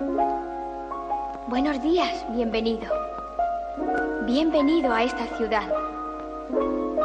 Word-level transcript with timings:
Buenos 0.00 1.80
días, 1.82 2.24
bienvenido. 2.34 2.92
Bienvenido 4.26 4.92
a 4.92 5.04
esta 5.04 5.24
ciudad. 5.36 5.68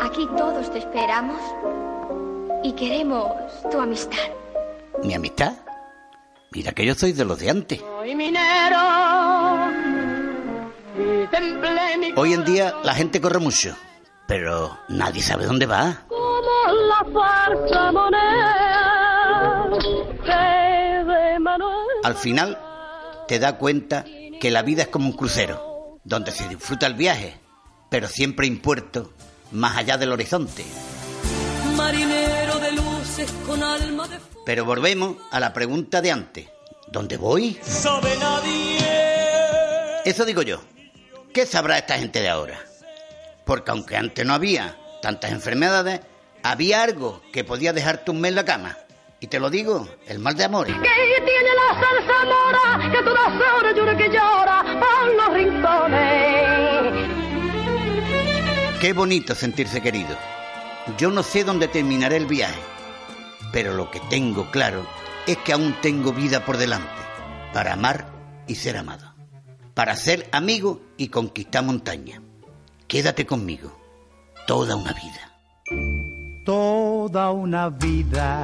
Aquí 0.01 0.27
todos 0.35 0.71
te 0.71 0.79
esperamos 0.79 1.39
y 2.63 2.73
queremos 2.73 3.31
tu 3.69 3.79
amistad. 3.79 4.17
¿Mi 5.03 5.13
amistad? 5.13 5.53
Mira 6.51 6.71
que 6.71 6.83
yo 6.83 6.95
soy 6.95 7.11
de 7.11 7.25
los 7.25 7.37
de 7.39 7.49
antes. 7.51 7.83
Hoy 12.15 12.33
en 12.33 12.45
día 12.45 12.73
la 12.83 12.93
gente 12.95 13.21
corre 13.21 13.39
mucho, 13.39 13.75
pero 14.27 14.79
nadie 14.87 15.21
sabe 15.21 15.45
dónde 15.45 15.67
va. 15.67 16.05
Al 22.03 22.15
final 22.15 22.57
te 23.29 23.37
da 23.37 23.59
cuenta 23.59 24.05
que 24.41 24.49
la 24.49 24.63
vida 24.63 24.81
es 24.81 24.87
como 24.87 25.05
un 25.05 25.15
crucero, 25.15 25.99
donde 26.03 26.31
se 26.31 26.47
disfruta 26.47 26.87
el 26.87 26.95
viaje, 26.95 27.39
pero 27.91 28.07
siempre 28.07 28.47
hay 28.47 28.55
puerto 28.55 29.13
más 29.51 29.77
allá 29.77 29.99
del 29.99 30.11
horizonte. 30.11 30.65
Marinero 31.75 32.57
de 32.57 32.71
luces 32.71 33.31
con 33.45 33.61
alma 33.61 34.07
de... 34.07 34.17
Pero 34.47 34.65
volvemos 34.65 35.17
a 35.29 35.39
la 35.39 35.53
pregunta 35.53 36.01
de 36.01 36.09
antes. 36.09 36.47
¿Dónde 36.87 37.17
voy? 37.17 37.59
Sabe 37.61 38.17
nadie. 38.17 38.79
Eso 40.05 40.25
digo 40.25 40.41
yo. 40.41 40.63
¿Qué 41.31 41.45
sabrá 41.45 41.77
esta 41.77 41.99
gente 41.99 42.21
de 42.21 42.29
ahora? 42.29 42.59
Porque 43.45 43.69
aunque 43.69 43.95
antes 43.95 44.25
no 44.25 44.33
había 44.33 44.75
tantas 45.03 45.31
enfermedades, 45.31 46.01
había 46.41 46.81
algo 46.81 47.21
que 47.31 47.43
podía 47.43 47.73
dejarte 47.73 48.09
un 48.09 48.21
mes 48.21 48.29
en 48.29 48.35
la 48.35 48.45
cama. 48.45 48.75
Y 49.21 49.27
te 49.27 49.39
lo 49.39 49.49
digo, 49.49 49.87
el 50.07 50.19
mal 50.19 50.35
de 50.35 50.45
amores. 50.45 50.73
Que 50.75 50.81
tiene 51.25 51.49
la 51.53 51.73
salsa 51.79 52.25
mora, 52.25 52.91
que 52.91 53.03
todas 53.03 53.27
horas 53.27 53.75
llora 53.75 53.97
que 53.97 54.09
llora 54.09 54.63
por 54.63 55.13
los 55.15 55.33
rincones. 55.33 57.19
Qué 58.79 58.93
bonito 58.93 59.35
sentirse 59.35 59.81
querido. 59.81 60.15
Yo 60.97 61.11
no 61.11 61.21
sé 61.21 61.43
dónde 61.43 61.67
terminaré 61.67 62.15
el 62.15 62.27
viaje, 62.27 62.61
pero 63.51 63.73
lo 63.73 63.91
que 63.91 63.99
tengo 64.09 64.49
claro 64.51 64.87
es 65.27 65.37
que 65.39 65.51
aún 65.51 65.75
tengo 65.81 66.13
vida 66.13 66.45
por 66.45 66.55
delante 66.55 66.89
para 67.53 67.73
amar 67.73 68.07
y 68.47 68.55
ser 68.55 68.77
amado, 68.77 69.13
para 69.73 69.97
ser 69.97 70.29
amigo 70.31 70.81
y 70.95 71.09
conquistar 71.09 71.65
montaña. 71.65 72.21
Quédate 72.87 73.25
conmigo, 73.25 73.77
toda 74.47 74.77
una 74.77 74.93
vida. 74.93 76.45
Toda 76.45 77.31
una 77.31 77.69
vida 77.69 78.43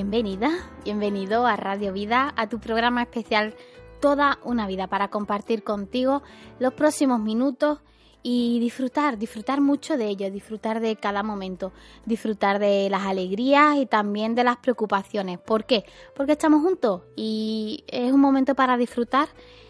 Bienvenida, 0.00 0.50
bienvenido 0.84 1.44
a 1.44 1.56
Radio 1.56 1.92
Vida, 1.92 2.32
a 2.36 2.48
tu 2.48 2.60
programa 2.60 3.02
especial 3.02 3.56
Toda 4.00 4.38
una 4.44 4.68
vida 4.68 4.86
para 4.86 5.08
compartir 5.08 5.64
contigo 5.64 6.22
los 6.60 6.72
próximos 6.72 7.18
minutos 7.18 7.80
y 8.22 8.60
disfrutar, 8.60 9.18
disfrutar 9.18 9.60
mucho 9.60 9.96
de 9.96 10.06
ello, 10.06 10.30
disfrutar 10.30 10.78
de 10.78 10.94
cada 10.94 11.24
momento, 11.24 11.72
disfrutar 12.06 12.60
de 12.60 12.88
las 12.88 13.06
alegrías 13.06 13.76
y 13.76 13.86
también 13.86 14.36
de 14.36 14.44
las 14.44 14.58
preocupaciones. 14.58 15.40
¿Por 15.40 15.64
qué? 15.64 15.84
Porque 16.14 16.32
estamos 16.32 16.62
juntos 16.62 17.02
y 17.16 17.82
es 17.88 18.12
un 18.12 18.20
momento 18.20 18.54
para 18.54 18.76
disfrutar, 18.76 19.26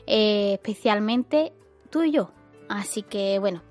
eh, 0.07 0.53
especialmente 0.53 1.55
tú 1.89 2.03
y 2.03 2.11
yo. 2.11 2.33
Así 2.69 3.03
que 3.03 3.39
bueno, 3.39 3.63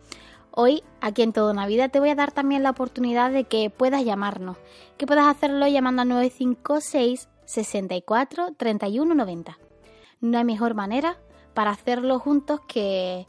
Hoy, 0.60 0.82
aquí 1.02 1.22
en 1.22 1.34
Toda 1.34 1.52
una 1.52 1.68
Vida, 1.68 1.90
te 1.90 2.00
voy 2.00 2.10
a 2.10 2.16
dar 2.16 2.32
también 2.32 2.64
la 2.64 2.72
oportunidad 2.72 3.30
de 3.30 3.44
que 3.44 3.70
puedas 3.70 4.04
llamarnos, 4.04 4.58
que 4.98 5.06
puedas 5.06 5.28
hacerlo 5.28 5.68
llamando 5.68 6.02
al 6.02 6.08
956 6.08 7.30
64 7.46 8.56
31 8.58 9.14
90. 9.14 9.56
No 10.22 10.38
hay 10.40 10.44
mejor 10.44 10.74
manera 10.74 11.20
para 11.54 11.70
hacerlo 11.70 12.18
juntos 12.18 12.60
que, 12.68 13.28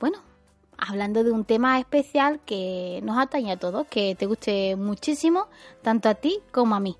bueno, 0.00 0.20
hablando 0.78 1.22
de 1.22 1.32
un 1.32 1.44
tema 1.44 1.78
especial 1.78 2.40
que 2.46 3.00
nos 3.02 3.18
atañe 3.18 3.52
a 3.52 3.58
todos, 3.58 3.86
que 3.86 4.14
te 4.14 4.24
guste 4.24 4.74
muchísimo, 4.76 5.48
tanto 5.82 6.08
a 6.08 6.14
ti 6.14 6.40
como 6.50 6.76
a 6.76 6.80
mí. 6.80 6.96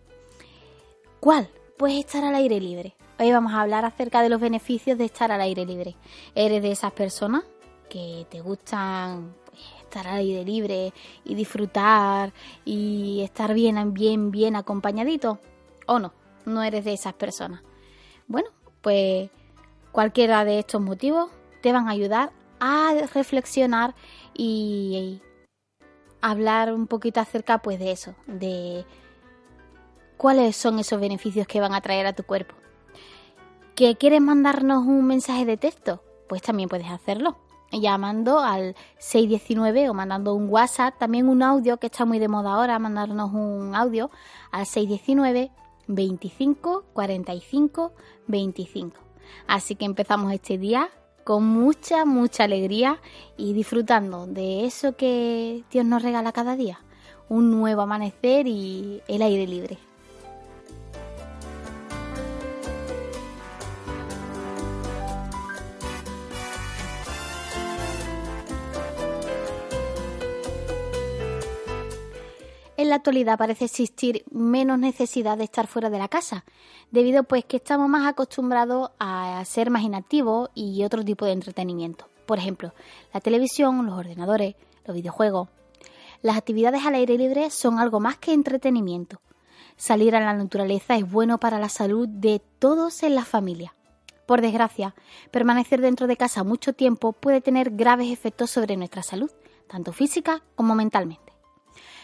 ¿Cuál? 1.21 1.49
Pues 1.79 1.95
estar 1.95 2.23
al 2.23 2.35
aire 2.35 2.61
libre. 2.61 2.97
Hoy 3.19 3.33
vamos 3.33 3.55
a 3.55 3.62
hablar 3.62 3.87
acerca 3.87 4.21
de 4.21 4.29
los 4.29 4.43
beneficios 4.43 4.99
de 4.99 5.07
estar 5.07 5.33
al 5.33 5.41
aire 5.41 5.65
libre. 5.65 5.97
¿Eres 6.35 6.61
de 6.61 6.71
esas 6.71 6.93
personas 6.93 7.45
que 7.91 8.27
te 8.31 8.41
gustan 8.41 9.34
estar 9.83 10.06
al 10.06 10.19
aire 10.19 10.45
libre 10.45 10.95
y 11.25 11.34
disfrutar 11.34 12.33
y 12.65 13.21
estar 13.23 13.53
bien, 13.53 13.93
bien, 13.93 14.31
bien 14.31 14.56
acompañadito. 14.56 15.41
¿O 15.87 15.99
no? 15.99 16.15
No 16.47 16.62
eres 16.62 16.84
de 16.84 16.95
esas 16.95 17.12
personas. 17.12 17.61
Bueno, 18.27 18.49
pues 18.81 19.29
cualquiera 19.93 20.45
de 20.45 20.61
estos 20.61 20.81
motivos 20.81 21.31
te 21.61 21.73
van 21.73 21.89
a 21.89 21.91
ayudar 21.91 22.31
a 22.61 22.95
reflexionar 23.12 23.95
y 24.33 25.21
hablar 26.21 26.73
un 26.73 26.87
poquito 26.87 27.21
acerca 27.21 27.59
pues 27.59 27.79
de 27.79 27.91
eso, 27.91 28.15
de 28.27 28.84
cuáles 30.17 30.55
son 30.55 30.79
esos 30.79 31.00
beneficios 31.00 31.47
que 31.47 31.61
van 31.61 31.75
a 31.75 31.81
traer 31.81 32.06
a 32.06 32.12
tu 32.12 32.23
cuerpo. 32.23 32.55
¿Que 33.75 33.97
quieres 33.97 34.21
mandarnos 34.21 34.87
un 34.87 35.06
mensaje 35.06 35.45
de 35.45 35.56
texto? 35.56 36.05
Pues 36.29 36.43
también 36.43 36.69
puedes 36.69 36.89
hacerlo 36.89 37.50
llamando 37.72 38.41
al 38.41 38.75
619 38.98 39.88
o 39.88 39.94
mandando 39.94 40.34
un 40.34 40.48
WhatsApp, 40.48 40.98
también 40.98 41.28
un 41.28 41.42
audio 41.42 41.76
que 41.78 41.86
está 41.86 42.04
muy 42.04 42.19
de 42.19 42.28
moda 42.28 42.54
ahora, 42.54 42.78
mandarnos 42.78 43.32
un 43.32 43.75
audio 43.75 44.10
al 44.50 44.66
619 44.66 45.50
25 45.86 46.84
45 46.92 47.92
25. 48.26 48.97
Así 49.47 49.75
que 49.76 49.84
empezamos 49.84 50.32
este 50.32 50.58
día 50.58 50.88
con 51.25 51.44
mucha, 51.44 52.04
mucha 52.04 52.44
alegría 52.44 53.00
y 53.36 53.53
disfrutando 53.53 54.26
de 54.26 54.64
eso 54.64 54.97
que 54.97 55.64
Dios 55.70 55.84
nos 55.84 56.02
regala 56.02 56.32
cada 56.32 56.56
día, 56.56 56.81
un 57.28 57.50
nuevo 57.50 57.82
amanecer 57.82 58.47
y 58.47 59.02
el 59.06 59.22
aire 59.22 59.47
libre. 59.47 59.90
La 72.91 72.97
actualidad 72.97 73.39
parece 73.39 73.67
existir 73.67 74.25
menos 74.31 74.78
necesidad 74.78 75.39
de 75.39 75.45
estar 75.45 75.67
fuera 75.67 75.91
de 75.91 75.99
la 75.99 76.09
casa, 76.09 76.45
debido 76.91 77.23
pues 77.23 77.45
que 77.45 77.56
estamos 77.56 77.89
más 77.89 78.06
acostumbrados 78.06 78.91
a 78.99 79.43
ser 79.45 79.71
más 79.71 79.83
inactivos 79.83 80.51
y 80.55 80.84
otro 80.84 81.05
tipo 81.05 81.25
de 81.25 81.33
entretenimiento. 81.33 82.09
Por 82.27 82.39
ejemplo, 82.39 82.75
la 83.15 83.21
televisión, 83.21 83.87
los 83.87 83.97
ordenadores, 83.97 84.56
los 84.84 84.95
videojuegos. 84.95 85.49
Las 86.21 86.37
actividades 86.37 86.84
al 86.84 86.97
aire 86.97 87.17
libre 87.17 87.50
son 87.50 87.79
algo 87.79 88.00
más 88.00 88.19
que 88.19 88.32
entretenimiento. 88.32 89.20
Salir 89.76 90.14
a 90.14 90.20
la 90.20 90.35
naturaleza 90.35 90.97
es 90.97 91.11
bueno 91.11 91.38
para 91.38 91.59
la 91.59 91.69
salud 91.69 92.09
de 92.09 92.43
todos 92.59 93.03
en 93.05 93.14
la 93.14 93.25
familia. 93.25 93.73
Por 94.26 94.43
desgracia, 94.43 94.94
permanecer 95.31 95.81
dentro 95.81 96.06
de 96.06 96.17
casa 96.17 96.44
mucho 96.44 96.73
tiempo 96.73 97.12
puede 97.12 97.41
tener 97.41 97.70
graves 97.70 98.11
efectos 98.11 98.50
sobre 98.50 98.76
nuestra 98.76 99.03
salud, 99.03 99.31
tanto 99.69 99.93
física 99.93 100.43
como 100.56 100.75
mentalmente. 100.75 101.30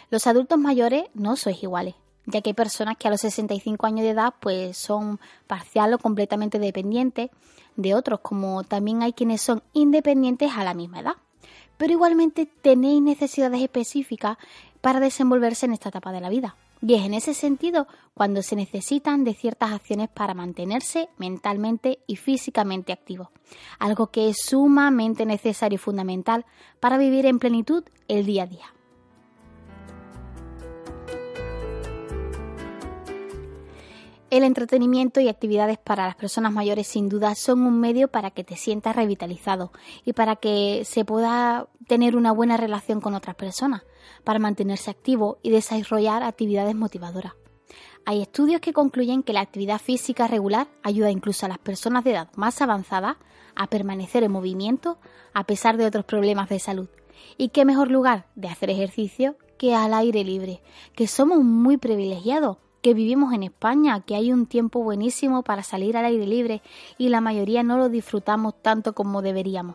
Los 0.09 0.27
adultos 0.29 0.59
mayores 0.59 1.05
no 1.15 1.35
sois 1.37 1.61
iguales, 1.63 1.97
ya 2.27 2.41
que 2.41 2.51
hay 2.51 2.55
personas 2.55 2.97
que 2.97 3.09
a 3.09 3.11
los 3.11 3.21
65 3.21 3.87
años 3.87 4.03
de 4.03 4.11
edad 4.11 4.35
pues 4.39 4.77
son 4.77 5.19
parcial 5.49 5.95
o 5.95 5.99
completamente 5.99 6.61
dependientes 6.61 7.31
de 7.75 7.95
otros, 7.95 8.21
como 8.21 8.63
también 8.63 9.03
hay 9.03 9.13
quienes 9.13 9.43
son 9.43 9.63
independientes 9.73 10.53
a 10.57 10.63
la 10.63 10.75
misma 10.75 11.01
edad. 11.01 11.15
Pero 11.77 11.93
igualmente 11.93 12.47
tenéis 12.47 13.03
necesidades 13.03 13.61
específicas 13.61 14.39
para 14.81 15.01
desenvolverse 15.01 15.67
en 15.67 15.73
esta 15.73 15.89
etapa 15.89 16.13
de 16.13 16.21
la 16.21 16.29
vida. 16.29 16.55
Y 16.81 16.95
es 16.95 17.05
en 17.05 17.15
ese 17.15 17.35
sentido 17.35 17.89
cuando 18.15 18.43
se 18.43 18.55
necesitan 18.55 19.25
de 19.25 19.35
ciertas 19.35 19.73
acciones 19.73 20.09
para 20.09 20.35
mantenerse 20.35 21.09
mentalmente 21.19 21.99
y 22.07 22.15
físicamente 22.15 22.93
activos, 22.93 23.29
algo 23.81 24.07
que 24.09 24.29
es 24.29 24.37
sumamente 24.45 25.27
necesario 25.27 25.77
y 25.77 25.79
fundamental 25.79 26.47
para 26.79 26.97
vivir 26.97 27.27
en 27.27 27.41
plenitud 27.41 27.83
el 28.09 28.25
día 28.25 28.45
a 28.45 28.47
día. 28.47 28.76
El 34.29 34.43
entretenimiento 34.43 35.21
y 35.21 35.29
actividades 35.29 35.79
para 35.79 36.07
las 36.07 36.17
personas 36.17 36.53
mayores 36.53 36.89
sin 36.89 37.09
duda 37.09 37.37
son 37.37 37.63
un 37.63 37.79
medio 37.79 38.09
para 38.09 38.33
que 38.33 38.43
te 38.43 38.57
sientas 38.57 38.97
revitalizado 38.97 39.71
y 40.05 40.15
para 40.15 40.35
que 40.35 40.83
se 40.85 41.05
pueda 41.05 41.69
tener 41.87 42.17
una 42.17 42.33
buena 42.33 42.57
relación 42.57 43.01
con 43.01 43.15
otras 43.15 43.37
personas, 43.37 43.85
para 44.25 44.41
mantenerse 44.41 44.91
activo 44.91 45.39
y 45.43 45.51
desarrollar 45.51 46.25
actividades 46.25 46.75
motivadoras. 46.75 47.35
Hay 48.05 48.21
estudios 48.21 48.61
que 48.61 48.73
concluyen 48.73 49.23
que 49.23 49.33
la 49.33 49.43
actividad 49.43 49.81
física 49.81 50.27
regular 50.27 50.67
ayuda 50.83 51.13
incluso 51.13 51.47
a 51.47 51.49
las 51.49 51.59
personas 51.59 52.03
de 52.03 52.11
edad 52.11 52.29
más 52.35 52.61
avanzada 52.61 53.19
a 53.55 53.69
permanecer 53.69 54.25
en 54.25 54.33
movimiento 54.33 54.99
a 55.35 55.45
pesar 55.45 55.77
de 55.77 55.87
otros 55.87 56.05
problemas 56.05 56.49
de 56.49 56.59
salud. 56.59 56.89
¿Y 57.39 57.51
qué 57.51 57.65
mejor 57.65 57.93
lugar 57.93 58.27
de 58.35 58.49
hacer 58.49 58.71
ejercicio 58.71 59.37
que 59.57 59.77
al 59.77 59.95
aire 59.95 60.25
libre? 60.25 60.63
Que 60.97 61.07
somos 61.07 61.45
muy 61.45 61.77
privilegiados, 61.77 62.59
que 62.87 62.95
vivimos 62.95 63.33
en 63.33 63.43
España, 63.43 64.01
que 64.07 64.15
hay 64.15 64.33
un 64.33 64.47
tiempo 64.47 64.81
buenísimo 64.81 65.43
para 65.43 65.65
salir 65.65 65.97
al 65.97 66.05
aire 66.05 66.25
libre 66.25 66.63
y 66.99 67.09
la 67.09 67.21
mayoría 67.21 67.65
no 67.65 67.79
lo 67.79 67.89
disfrutamos 67.89 68.55
tanto 68.63 68.95
como 68.95 69.23
deberíamos. 69.23 69.75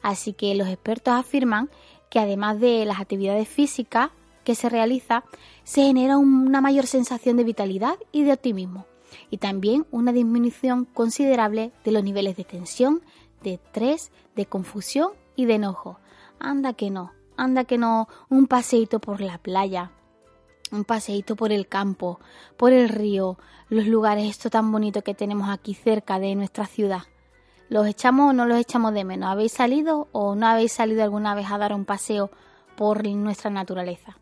Así 0.00 0.32
que 0.32 0.54
los 0.54 0.68
expertos 0.68 1.14
afirman 1.14 1.70
que 2.08 2.20
además 2.20 2.60
de 2.60 2.84
las 2.84 3.00
actividades 3.00 3.48
físicas 3.48 4.10
que 4.44 4.54
se 4.54 4.68
realiza, 4.68 5.24
se 5.64 5.82
genera 5.82 6.18
una 6.18 6.60
mayor 6.60 6.86
sensación 6.86 7.36
de 7.36 7.42
vitalidad 7.42 7.96
y 8.12 8.22
de 8.22 8.34
optimismo 8.34 8.86
y 9.28 9.38
también 9.38 9.84
una 9.90 10.12
disminución 10.12 10.84
considerable 10.84 11.72
de 11.84 11.90
los 11.90 12.04
niveles 12.04 12.36
de 12.36 12.44
tensión, 12.44 13.02
de 13.42 13.54
estrés, 13.54 14.12
de 14.36 14.46
confusión 14.46 15.10
y 15.34 15.46
de 15.46 15.54
enojo. 15.54 15.98
Anda 16.38 16.74
que 16.74 16.90
no, 16.90 17.10
anda 17.36 17.64
que 17.64 17.76
no, 17.76 18.06
un 18.28 18.46
paseíto 18.46 19.00
por 19.00 19.20
la 19.20 19.38
playa, 19.38 19.90
un 20.72 20.84
paseíto 20.84 21.36
por 21.36 21.52
el 21.52 21.68
campo, 21.68 22.20
por 22.56 22.72
el 22.72 22.88
río, 22.88 23.38
los 23.68 23.86
lugares 23.86 24.28
esto 24.28 24.50
tan 24.50 24.70
bonito 24.70 25.02
que 25.02 25.14
tenemos 25.14 25.48
aquí 25.48 25.74
cerca 25.74 26.18
de 26.18 26.34
nuestra 26.34 26.66
ciudad. 26.66 27.02
¿Los 27.68 27.86
echamos 27.86 28.30
o 28.30 28.32
no 28.32 28.46
los 28.46 28.58
echamos 28.58 28.94
de 28.94 29.04
menos? 29.04 29.28
¿Habéis 29.28 29.52
salido 29.52 30.08
o 30.12 30.34
no 30.36 30.46
habéis 30.46 30.72
salido 30.72 31.02
alguna 31.02 31.34
vez 31.34 31.50
a 31.50 31.58
dar 31.58 31.74
un 31.74 31.84
paseo 31.84 32.30
por 32.76 33.06
nuestra 33.06 33.50
naturaleza? 33.50 34.18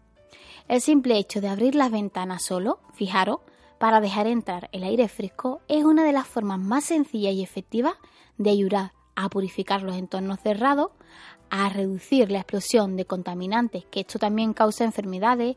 El 0.67 0.81
simple 0.81 1.19
hecho 1.19 1.43
de 1.43 1.49
abrir 1.49 1.75
las 1.75 1.91
ventanas 1.91 2.43
solo, 2.43 2.81
fijaros, 2.95 3.41
para 3.79 4.01
dejar 4.01 4.27
entrar 4.27 4.71
el 4.73 4.83
aire 4.83 5.09
fresco 5.09 5.61
es 5.69 5.85
una 5.85 6.05
de 6.05 6.13
las 6.13 6.27
formas 6.27 6.59
más 6.59 6.85
sencillas 6.85 7.35
y 7.35 7.43
efectivas 7.43 7.95
de 8.39 8.51
ayudar 8.51 8.93
a 9.15 9.29
purificar 9.29 9.83
los 9.83 9.97
entornos 9.97 10.41
cerrados, 10.41 10.93
a 11.51 11.69
reducir 11.69 12.31
la 12.31 12.39
explosión 12.39 12.97
de 12.97 13.05
contaminantes, 13.05 13.85
que 13.91 14.01
esto 14.01 14.19
también 14.19 14.55
causa 14.55 14.85
enfermedades, 14.85 15.57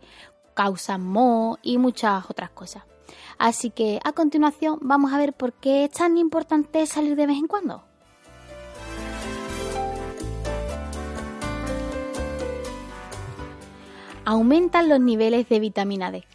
causa 0.57 0.97
moho 0.97 1.59
y 1.61 1.77
muchas 1.77 2.27
otras 2.31 2.49
cosas. 2.49 2.81
Así 3.37 3.69
que 3.69 3.99
a 4.03 4.11
continuación 4.11 4.79
vamos 4.81 5.13
a 5.13 5.19
ver 5.19 5.33
por 5.33 5.53
qué 5.53 5.83
es 5.83 5.91
tan 5.91 6.17
importante 6.17 6.83
salir 6.87 7.15
de 7.15 7.27
vez 7.27 7.37
en 7.37 7.45
cuando. 7.45 7.83
Aumentan 14.25 14.89
los 14.89 14.99
niveles 14.99 15.47
de 15.47 15.59
vitamina 15.59 16.11
D. 16.11 16.25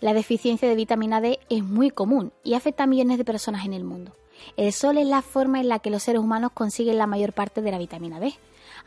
La 0.00 0.12
deficiencia 0.12 0.68
de 0.68 0.74
vitamina 0.74 1.20
D 1.20 1.38
es 1.48 1.62
muy 1.62 1.90
común 1.90 2.32
y 2.42 2.54
afecta 2.54 2.82
a 2.82 2.88
millones 2.88 3.16
de 3.16 3.24
personas 3.24 3.64
en 3.64 3.74
el 3.74 3.84
mundo. 3.84 4.12
El 4.56 4.72
sol 4.72 4.98
es 4.98 5.06
la 5.06 5.22
forma 5.22 5.60
en 5.60 5.68
la 5.68 5.78
que 5.78 5.90
los 5.90 6.02
seres 6.02 6.20
humanos 6.20 6.50
consiguen 6.52 6.98
la 6.98 7.06
mayor 7.06 7.32
parte 7.32 7.62
de 7.62 7.70
la 7.70 7.78
vitamina 7.78 8.18
D, 8.18 8.34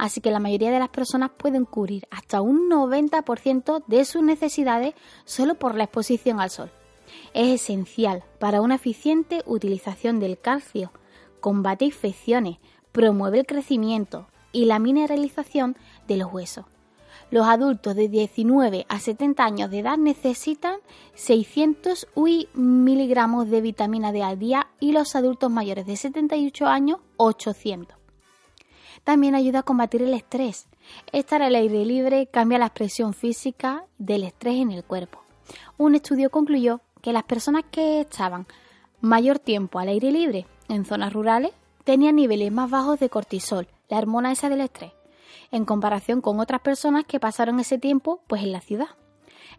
así 0.01 0.19
que 0.19 0.31
la 0.31 0.39
mayoría 0.39 0.71
de 0.71 0.79
las 0.79 0.89
personas 0.89 1.29
pueden 1.37 1.63
cubrir 1.63 2.07
hasta 2.09 2.41
un 2.41 2.71
90% 2.71 3.83
de 3.85 4.03
sus 4.03 4.23
necesidades 4.23 4.95
solo 5.25 5.53
por 5.53 5.75
la 5.75 5.83
exposición 5.83 6.39
al 6.39 6.49
sol. 6.49 6.71
Es 7.35 7.61
esencial 7.61 8.23
para 8.39 8.61
una 8.61 8.75
eficiente 8.75 9.43
utilización 9.45 10.19
del 10.19 10.39
calcio, 10.39 10.91
combate 11.39 11.85
infecciones, 11.85 12.57
promueve 12.91 13.41
el 13.41 13.45
crecimiento 13.45 14.27
y 14.51 14.65
la 14.65 14.79
mineralización 14.79 15.77
de 16.07 16.17
los 16.17 16.33
huesos. 16.33 16.65
Los 17.29 17.45
adultos 17.45 17.95
de 17.95 18.09
19 18.09 18.87
a 18.89 18.99
70 18.99 19.45
años 19.45 19.69
de 19.69 19.79
edad 19.79 19.99
necesitan 19.99 20.79
600 21.13 22.07
UI 22.15 22.49
miligramos 22.55 23.51
de 23.51 23.61
vitamina 23.61 24.11
D 24.11 24.23
al 24.23 24.39
día 24.39 24.71
y 24.79 24.93
los 24.93 25.15
adultos 25.15 25.51
mayores 25.51 25.85
de 25.85 25.95
78 25.95 26.65
años 26.65 26.97
800. 27.17 28.00
También 29.03 29.35
ayuda 29.35 29.59
a 29.59 29.63
combatir 29.63 30.03
el 30.03 30.13
estrés. 30.13 30.67
Estar 31.11 31.41
al 31.41 31.55
aire 31.55 31.85
libre 31.85 32.27
cambia 32.27 32.59
la 32.59 32.67
expresión 32.67 33.13
física 33.13 33.85
del 33.97 34.23
estrés 34.23 34.57
en 34.57 34.71
el 34.71 34.83
cuerpo. 34.83 35.23
Un 35.77 35.95
estudio 35.95 36.29
concluyó 36.29 36.81
que 37.01 37.13
las 37.13 37.23
personas 37.23 37.63
que 37.71 38.01
estaban 38.01 38.45
mayor 38.99 39.39
tiempo 39.39 39.79
al 39.79 39.89
aire 39.89 40.11
libre 40.11 40.45
en 40.69 40.85
zonas 40.85 41.13
rurales 41.13 41.51
tenían 41.83 42.15
niveles 42.15 42.51
más 42.51 42.69
bajos 42.69 42.99
de 42.99 43.09
cortisol, 43.09 43.67
la 43.89 43.97
hormona 43.97 44.31
esa 44.31 44.49
del 44.49 44.61
estrés 44.61 44.91
en 45.51 45.65
comparación 45.65 46.21
con 46.21 46.39
otras 46.39 46.61
personas 46.61 47.05
que 47.05 47.19
pasaron 47.19 47.59
ese 47.59 47.77
tiempo 47.77 48.21
pues 48.27 48.41
en 48.43 48.51
la 48.51 48.61
ciudad. 48.61 48.87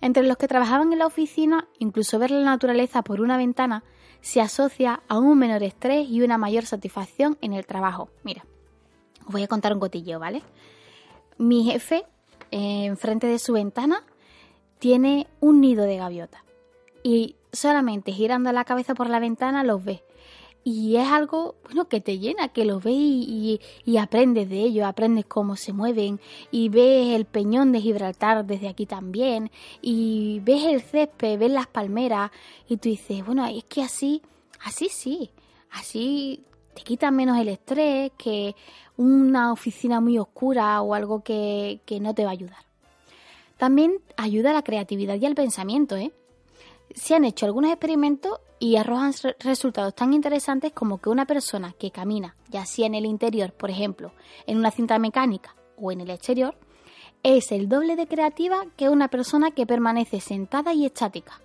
Entre 0.01 0.23
los 0.23 0.37
que 0.37 0.49
trabajaban 0.49 0.93
en 0.93 0.99
la 0.99 1.07
oficina, 1.07 1.69
incluso 1.79 2.19
ver 2.19 2.31
la 2.31 2.43
naturaleza 2.43 3.03
por 3.03 3.21
una 3.21 3.37
ventana 3.37 3.85
se 4.21 4.41
asocia 4.41 5.03
a 5.09 5.19
un 5.19 5.39
menor 5.39 5.63
estrés 5.63 6.09
y 6.09 6.23
una 6.23 6.39
mayor 6.39 6.65
satisfacción 6.65 7.39
en 7.41 7.53
el 7.53 7.67
trabajo. 7.67 8.09
Mira, 8.25 8.45
os 9.27 9.33
voy 9.33 9.43
a 9.43 9.49
contar 9.49 9.73
un 9.73 9.81
cotillo, 9.81 10.19
¿vale? 10.19 10.43
Mi 11.39 11.65
jefe, 11.65 12.05
eh, 12.51 12.85
enfrente 12.85 13.27
de 13.27 13.39
su 13.39 13.53
ventana, 13.53 14.05
tiene 14.79 15.27
un 15.41 15.61
nido 15.61 15.85
de 15.85 15.97
gaviota. 15.97 16.45
Y 17.03 17.37
solamente 17.53 18.13
girando 18.13 18.53
la 18.53 18.65
cabeza 18.65 18.95
por 18.95 19.09
la 19.09 19.21
ventana 19.21 19.65
los 19.65 19.85
ve. 19.85 20.03
Y 20.65 20.97
es 20.97 21.09
algo 21.09 21.57
bueno 21.65 21.89
que 21.89 22.01
te 22.01 22.19
llena, 22.19 22.49
que 22.49 22.65
lo 22.65 22.79
ves 22.79 22.95
y, 22.95 23.61
aprendes 23.99 24.49
de 24.49 24.61
ello, 24.61 24.87
aprendes 24.87 25.25
cómo 25.25 25.57
se 25.57 25.73
mueven. 25.73 26.21
Y 26.53 26.69
ves 26.69 27.15
el 27.17 27.25
peñón 27.25 27.73
de 27.73 27.81
Gibraltar 27.81 28.45
desde 28.45 28.69
aquí 28.69 28.87
también. 28.87 29.51
Y 29.81 30.41
ves 30.45 30.65
el 30.65 30.81
césped, 30.81 31.39
ves 31.39 31.51
las 31.51 31.67
palmeras. 31.67 32.31
Y 32.69 32.77
tú 32.77 32.89
dices, 32.89 33.27
bueno, 33.27 33.45
es 33.47 33.65
que 33.65 33.83
así, 33.83 34.23
así 34.65 34.89
sí, 34.89 35.31
así 35.71 36.45
te 36.75 36.83
quita 36.83 37.11
menos 37.11 37.39
el 37.39 37.49
estrés 37.49 38.13
que 38.17 38.55
una 38.97 39.53
oficina 39.53 40.01
muy 40.01 40.19
oscura 40.19 40.81
o 40.83 40.95
algo 40.95 41.23
que, 41.23 41.81
que 41.85 42.01
no 42.01 42.15
te 42.15 42.25
va 42.25 42.31
a 42.31 42.33
ayudar. 42.33 42.65
También 43.57 44.01
ayuda 44.17 44.51
a 44.51 44.55
la 44.55 44.63
creatividad 44.63 45.17
y 45.17 45.27
al 45.27 45.35
pensamiento, 45.35 45.97
¿eh? 45.97 46.13
Se 46.95 47.15
han 47.15 47.25
hecho 47.25 47.47
algunos 47.47 47.71
experimentos 47.71 48.41
y 48.59 48.77
arrojan 48.77 49.13
resultados 49.41 49.95
tan 49.95 50.13
interesantes 50.13 50.73
como 50.73 50.99
que 50.99 51.09
una 51.09 51.27
persona 51.27 51.73
que 51.79 51.91
camina, 51.91 52.37
ya 52.51 52.67
sea 52.67 52.87
en 52.87 52.95
el 52.95 53.07
interior, 53.07 53.53
por 53.53 53.71
ejemplo, 53.71 54.13
en 54.47 54.59
una 54.59 54.71
cinta 54.71 54.99
mecánica 54.99 55.57
o 55.77 55.91
en 55.91 56.01
el 56.01 56.11
exterior, 56.11 56.55
es 57.23 57.53
el 57.53 57.69
doble 57.69 57.97
de 57.97 58.07
creativa 58.07 58.65
que 58.77 58.89
una 58.89 59.09
persona 59.09 59.53
que 59.53 59.67
permanece 59.67 60.21
sentada 60.21 60.75
y 60.75 60.85
estática. 60.85 61.41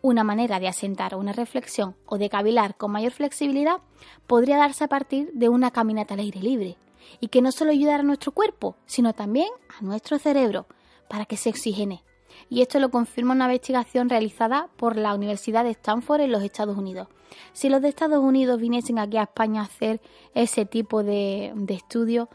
Una 0.00 0.24
manera 0.24 0.60
de 0.60 0.68
asentar 0.68 1.14
una 1.16 1.32
reflexión 1.32 1.96
o 2.06 2.18
de 2.18 2.28
cavilar 2.28 2.76
con 2.76 2.92
mayor 2.92 3.12
flexibilidad 3.12 3.78
podría 4.26 4.56
darse 4.56 4.84
a 4.84 4.88
partir 4.88 5.30
de 5.32 5.48
una 5.48 5.70
caminata 5.70 6.14
al 6.14 6.20
aire 6.20 6.40
libre, 6.40 6.76
y 7.20 7.28
que 7.28 7.42
no 7.42 7.52
solo 7.52 7.70
ayudara 7.72 8.00
a 8.00 8.06
nuestro 8.06 8.32
cuerpo, 8.32 8.76
sino 8.86 9.12
también 9.12 9.48
a 9.78 9.82
nuestro 9.82 10.18
cerebro, 10.18 10.66
para 11.08 11.24
que 11.24 11.36
se 11.36 11.50
oxigene 11.50 12.04
y 12.48 12.62
esto 12.62 12.78
lo 12.78 12.90
confirma 12.90 13.34
una 13.34 13.46
investigación 13.46 14.08
realizada 14.08 14.68
por 14.76 14.96
la 14.96 15.14
Universidad 15.14 15.64
de 15.64 15.70
Stanford 15.70 16.22
en 16.22 16.32
los 16.32 16.42
Estados 16.42 16.76
Unidos. 16.76 17.08
Si 17.52 17.68
los 17.68 17.82
de 17.82 17.88
Estados 17.88 18.22
Unidos 18.22 18.60
viniesen 18.60 18.98
aquí 18.98 19.16
a 19.16 19.24
España 19.24 19.60
a 19.60 19.64
hacer 19.64 20.00
ese 20.34 20.64
tipo 20.64 21.02
de, 21.02 21.52
de 21.54 21.74
estudio, 21.74 22.28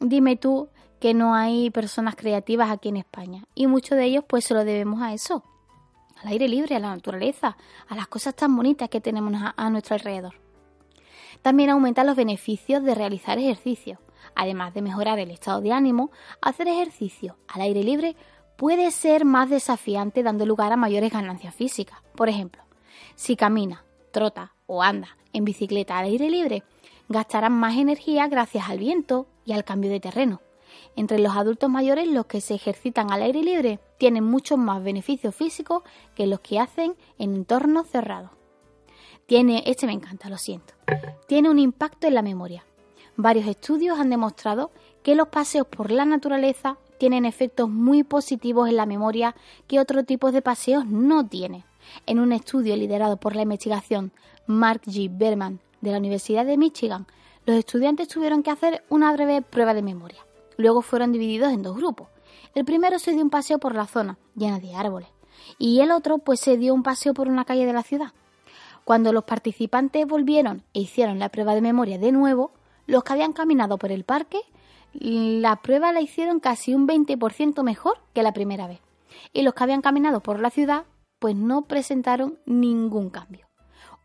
dime 0.00 0.36
tú 0.36 0.68
que 1.00 1.14
no 1.14 1.34
hay 1.34 1.70
personas 1.70 2.16
creativas 2.16 2.70
aquí 2.70 2.88
en 2.88 2.96
España. 2.96 3.44
Y 3.54 3.66
muchos 3.66 3.96
de 3.96 4.04
ellos 4.04 4.24
pues 4.26 4.44
se 4.44 4.54
lo 4.54 4.64
debemos 4.64 5.02
a 5.02 5.12
eso, 5.12 5.44
al 6.24 6.32
aire 6.32 6.48
libre, 6.48 6.74
a 6.74 6.80
la 6.80 6.94
naturaleza, 6.94 7.56
a 7.88 7.94
las 7.94 8.08
cosas 8.08 8.34
tan 8.34 8.56
bonitas 8.56 8.88
que 8.88 9.00
tenemos 9.00 9.34
a 9.56 9.70
nuestro 9.70 9.94
alrededor. 9.94 10.34
También 11.42 11.70
aumenta 11.70 12.04
los 12.04 12.16
beneficios 12.16 12.82
de 12.82 12.94
realizar 12.94 13.38
ejercicio. 13.38 14.00
Además 14.34 14.72
de 14.72 14.80
mejorar 14.80 15.18
el 15.18 15.30
estado 15.30 15.60
de 15.60 15.72
ánimo, 15.72 16.10
hacer 16.40 16.68
ejercicio 16.68 17.36
al 17.48 17.60
aire 17.60 17.84
libre 17.84 18.16
puede 18.56 18.90
ser 18.90 19.26
más 19.26 19.50
desafiante 19.50 20.22
dando 20.22 20.46
lugar 20.46 20.72
a 20.72 20.76
mayores 20.76 21.12
ganancias 21.12 21.54
físicas. 21.54 22.00
Por 22.14 22.30
ejemplo, 22.30 22.62
si 23.14 23.36
camina, 23.36 23.84
trota 24.10 24.54
o 24.66 24.82
anda 24.82 25.18
en 25.34 25.44
bicicleta 25.44 25.98
al 25.98 26.06
aire 26.06 26.30
libre, 26.30 26.62
gastarán 27.08 27.52
más 27.52 27.76
energía 27.76 28.26
gracias 28.28 28.70
al 28.70 28.78
viento 28.78 29.26
y 29.44 29.52
al 29.52 29.64
cambio 29.64 29.90
de 29.90 30.00
terreno. 30.00 30.40
Entre 30.96 31.18
los 31.18 31.36
adultos 31.36 31.68
mayores, 31.68 32.08
los 32.08 32.26
que 32.26 32.40
se 32.40 32.54
ejercitan 32.54 33.10
al 33.10 33.22
aire 33.22 33.42
libre 33.42 33.80
tienen 33.98 34.24
muchos 34.24 34.58
más 34.58 34.82
beneficios 34.82 35.34
físicos 35.34 35.82
que 36.14 36.26
los 36.26 36.40
que 36.40 36.60
hacen 36.60 36.94
en 37.18 37.34
entornos 37.34 37.88
cerrados. 37.88 38.30
Tiene, 39.26 39.64
este 39.66 39.86
me 39.86 39.92
encanta, 39.92 40.28
lo 40.28 40.38
siento. 40.38 40.74
Tiene 41.26 41.50
un 41.50 41.58
impacto 41.58 42.06
en 42.06 42.14
la 42.14 42.22
memoria. 42.22 42.64
Varios 43.16 43.46
estudios 43.46 43.98
han 43.98 44.10
demostrado 44.10 44.70
que 45.02 45.14
los 45.14 45.28
paseos 45.28 45.66
por 45.66 45.90
la 45.90 46.04
naturaleza 46.04 46.78
tienen 46.98 47.24
efectos 47.24 47.68
muy 47.68 48.02
positivos 48.02 48.68
en 48.68 48.76
la 48.76 48.86
memoria 48.86 49.34
que 49.66 49.80
otro 49.80 50.04
tipo 50.04 50.32
de 50.32 50.42
paseos 50.42 50.86
no 50.86 51.26
tienen. 51.26 51.64
En 52.06 52.18
un 52.18 52.32
estudio 52.32 52.76
liderado 52.76 53.16
por 53.16 53.36
la 53.36 53.42
investigación 53.42 54.12
Mark 54.46 54.82
G. 54.82 55.10
Berman 55.10 55.60
de 55.80 55.92
la 55.92 55.98
Universidad 55.98 56.44
de 56.44 56.56
Michigan, 56.56 57.06
los 57.46 57.56
estudiantes 57.56 58.08
tuvieron 58.08 58.42
que 58.42 58.50
hacer 58.50 58.84
una 58.88 59.12
breve 59.12 59.42
prueba 59.42 59.74
de 59.74 59.82
memoria. 59.82 60.24
Luego 60.56 60.82
fueron 60.82 61.12
divididos 61.12 61.52
en 61.52 61.62
dos 61.62 61.76
grupos. 61.76 62.08
El 62.54 62.64
primero 62.64 62.98
se 62.98 63.12
dio 63.12 63.22
un 63.22 63.30
paseo 63.30 63.58
por 63.58 63.74
la 63.74 63.86
zona, 63.86 64.18
llena 64.36 64.60
de 64.60 64.74
árboles, 64.74 65.08
y 65.58 65.80
el 65.80 65.90
otro 65.90 66.18
pues 66.18 66.40
se 66.40 66.56
dio 66.56 66.74
un 66.74 66.82
paseo 66.82 67.14
por 67.14 67.28
una 67.28 67.44
calle 67.44 67.66
de 67.66 67.72
la 67.72 67.82
ciudad. 67.82 68.12
Cuando 68.84 69.12
los 69.12 69.24
participantes 69.24 70.06
volvieron 70.06 70.62
e 70.74 70.80
hicieron 70.80 71.18
la 71.18 71.30
prueba 71.30 71.54
de 71.54 71.62
memoria 71.62 71.98
de 71.98 72.12
nuevo, 72.12 72.52
los 72.86 73.02
que 73.02 73.14
habían 73.14 73.32
caminado 73.32 73.78
por 73.78 73.90
el 73.90 74.04
parque, 74.04 74.40
la 74.92 75.56
prueba 75.62 75.92
la 75.92 76.00
hicieron 76.00 76.38
casi 76.38 76.74
un 76.74 76.86
20% 76.86 77.62
mejor 77.62 77.98
que 78.12 78.22
la 78.22 78.32
primera 78.32 78.68
vez. 78.68 78.80
Y 79.32 79.42
los 79.42 79.54
que 79.54 79.64
habían 79.64 79.80
caminado 79.80 80.20
por 80.20 80.38
la 80.38 80.50
ciudad, 80.50 80.84
pues 81.18 81.34
no 81.34 81.62
presentaron 81.62 82.38
ningún 82.44 83.10
cambio. 83.10 83.48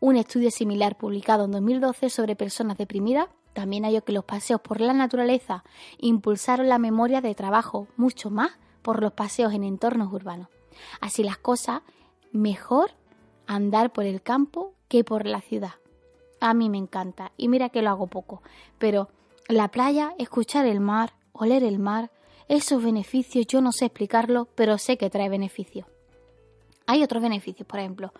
Un 0.00 0.16
estudio 0.16 0.50
similar 0.50 0.96
publicado 0.96 1.44
en 1.44 1.50
2012 1.52 2.08
sobre 2.08 2.34
personas 2.34 2.78
deprimidas 2.78 3.28
también 3.52 3.84
halló 3.84 4.04
que 4.04 4.12
los 4.12 4.24
paseos 4.24 4.60
por 4.60 4.80
la 4.80 4.92
naturaleza 4.92 5.64
impulsaron 5.98 6.68
la 6.68 6.78
memoria 6.78 7.20
de 7.20 7.34
trabajo 7.34 7.88
mucho 7.96 8.30
más 8.30 8.52
por 8.82 9.02
los 9.02 9.12
paseos 9.12 9.52
en 9.52 9.64
entornos 9.64 10.12
urbanos. 10.12 10.48
Así 11.00 11.22
las 11.22 11.38
cosas, 11.38 11.82
mejor 12.32 12.92
andar 13.46 13.92
por 13.92 14.04
el 14.04 14.22
campo 14.22 14.74
que 14.88 15.04
por 15.04 15.26
la 15.26 15.40
ciudad. 15.40 15.74
A 16.40 16.54
mí 16.54 16.70
me 16.70 16.78
encanta 16.78 17.32
y 17.36 17.48
mira 17.48 17.68
que 17.68 17.82
lo 17.82 17.90
hago 17.90 18.06
poco, 18.06 18.42
pero 18.78 19.08
la 19.48 19.68
playa, 19.68 20.14
escuchar 20.18 20.66
el 20.66 20.80
mar, 20.80 21.14
oler 21.32 21.64
el 21.64 21.78
mar, 21.78 22.10
esos 22.48 22.82
beneficios 22.82 23.46
yo 23.46 23.60
no 23.60 23.72
sé 23.72 23.86
explicarlo, 23.86 24.48
pero 24.54 24.78
sé 24.78 24.96
que 24.96 25.10
trae 25.10 25.28
beneficios. 25.28 25.86
Hay 26.86 27.02
otros 27.02 27.22
beneficios, 27.22 27.68
por 27.68 27.78
ejemplo, 27.78 28.12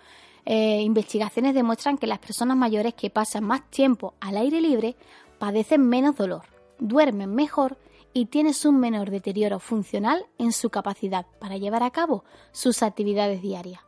eh, 0.44 0.80
investigaciones 0.82 1.54
demuestran 1.54 1.99
que 1.99 2.06
las 2.06 2.18
personas 2.18 2.56
mayores 2.56 2.94
que 2.94 3.11
pasan 3.11 3.44
más 3.44 3.68
tiempo 3.70 4.14
al 4.20 4.37
aire 4.37 4.61
libre 4.61 4.97
padecen 5.38 5.88
menos 5.88 6.16
dolor, 6.16 6.42
duermen 6.78 7.35
mejor 7.35 7.78
y 8.12 8.26
tienen 8.26 8.54
un 8.64 8.80
menor 8.80 9.11
deterioro 9.11 9.59
funcional 9.61 10.26
en 10.38 10.52
su 10.52 10.70
capacidad 10.70 11.26
para 11.38 11.56
llevar 11.56 11.82
a 11.82 11.90
cabo 11.90 12.25
sus 12.52 12.82
actividades 12.82 13.40
diarias. 13.42 13.80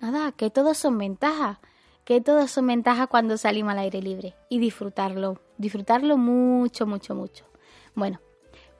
Nada, 0.00 0.32
que 0.32 0.50
todos 0.50 0.76
son 0.78 0.98
ventajas, 0.98 1.58
que 2.04 2.20
todos 2.20 2.50
son 2.50 2.66
ventajas 2.66 3.08
cuando 3.08 3.36
salimos 3.36 3.72
al 3.72 3.78
aire 3.78 4.02
libre 4.02 4.34
y 4.48 4.58
disfrutarlo, 4.58 5.40
disfrutarlo 5.58 6.16
mucho, 6.16 6.86
mucho, 6.86 7.14
mucho. 7.14 7.46
Bueno, 7.94 8.20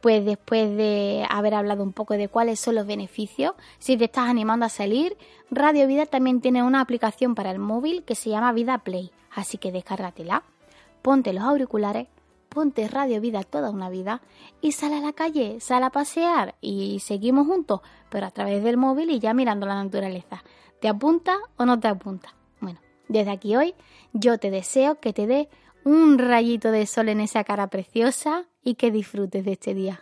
pues 0.03 0.25
después 0.25 0.77
de 0.77 1.25
haber 1.31 1.55
hablado 1.55 1.85
un 1.85 1.93
poco 1.93 2.15
de 2.15 2.29
cuáles 2.29 2.59
son 2.59 2.75
los 2.75 2.87
beneficios, 2.87 3.53
si 3.79 3.97
te 3.97 4.07
estás 4.07 4.29
animando 4.29 4.67
a 4.67 4.69
salir, 4.69 5.17
Radio 5.49 5.87
Vida 5.87 6.07
también 6.07 6.41
tiene 6.41 6.65
una 6.65 6.81
aplicación 6.81 7.37
para 7.37 7.53
el 7.53 7.61
móvil 7.61 8.03
que 8.03 8.17
se 8.17 8.29
llama 8.29 8.53
Vida 8.53 8.79
Play, 8.79 9.13
así 9.31 9.59
que 9.59 9.71
descárgatela, 9.71 10.43
ponte 11.03 11.33
los 11.33 11.45
auriculares, 11.45 12.09
ponte 12.49 12.89
Radio 12.89 13.21
Vida 13.21 13.45
toda 13.45 13.71
una 13.71 13.91
vida 13.91 14.23
y 14.61 14.73
sal 14.73 14.93
a 14.93 15.01
la 15.01 15.13
calle, 15.13 15.61
sal 15.61 15.85
a 15.85 15.91
pasear 15.91 16.57
y 16.61 16.99
seguimos 16.99 17.47
juntos, 17.47 17.81
pero 18.11 18.27
a 18.27 18.33
través 18.33 18.65
del 18.65 18.77
móvil 18.77 19.09
y 19.09 19.21
ya 19.21 19.33
mirando 19.35 19.67
la 19.67 19.85
naturaleza. 19.85 20.43
¿Te 20.81 20.89
apunta 20.89 21.39
o 21.57 21.65
no 21.65 21.79
te 21.79 21.87
apunta? 21.87 22.35
Bueno, 22.61 22.81
desde 23.07 23.31
aquí 23.31 23.55
hoy 23.55 23.77
yo 24.13 24.37
te 24.39 24.51
deseo 24.51 24.99
que 24.99 25.13
te 25.13 25.29
dé 25.29 25.49
un 25.85 26.19
rayito 26.19 26.73
de 26.73 26.87
sol 26.87 27.09
en 27.09 27.21
esa 27.21 27.45
cara 27.45 27.69
preciosa 27.69 28.47
y 28.65 28.75
que 28.75 28.91
disfrutes 28.91 29.45
de 29.45 29.53
este 29.53 29.75
día. 29.75 30.01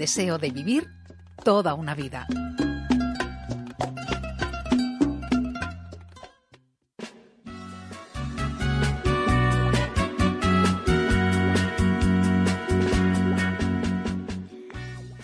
Deseo 0.00 0.38
de 0.38 0.50
vivir 0.50 0.88
toda 1.44 1.74
una 1.74 1.94
vida. 1.94 2.26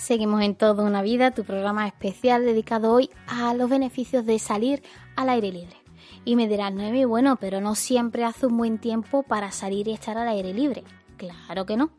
Seguimos 0.06 0.40
en 0.42 0.54
Toda 0.54 0.84
una 0.84 1.02
Vida, 1.02 1.32
tu 1.32 1.42
programa 1.42 1.84
especial 1.88 2.44
dedicado 2.44 2.92
hoy 2.92 3.10
a 3.26 3.52
los 3.54 3.68
beneficios 3.68 4.24
de 4.24 4.38
salir 4.38 4.84
al 5.16 5.28
aire 5.28 5.50
libre. 5.50 5.76
Y 6.24 6.36
me 6.36 6.46
dirás, 6.46 6.72
Noemi, 6.72 7.04
bueno, 7.04 7.34
pero 7.40 7.60
no 7.60 7.74
siempre 7.74 8.22
hace 8.22 8.46
un 8.46 8.56
buen 8.56 8.78
tiempo 8.78 9.24
para 9.24 9.50
salir 9.50 9.88
y 9.88 9.90
estar 9.90 10.16
al 10.16 10.28
aire 10.28 10.54
libre. 10.54 10.84
Claro 11.16 11.66
que 11.66 11.76
no. 11.76 11.90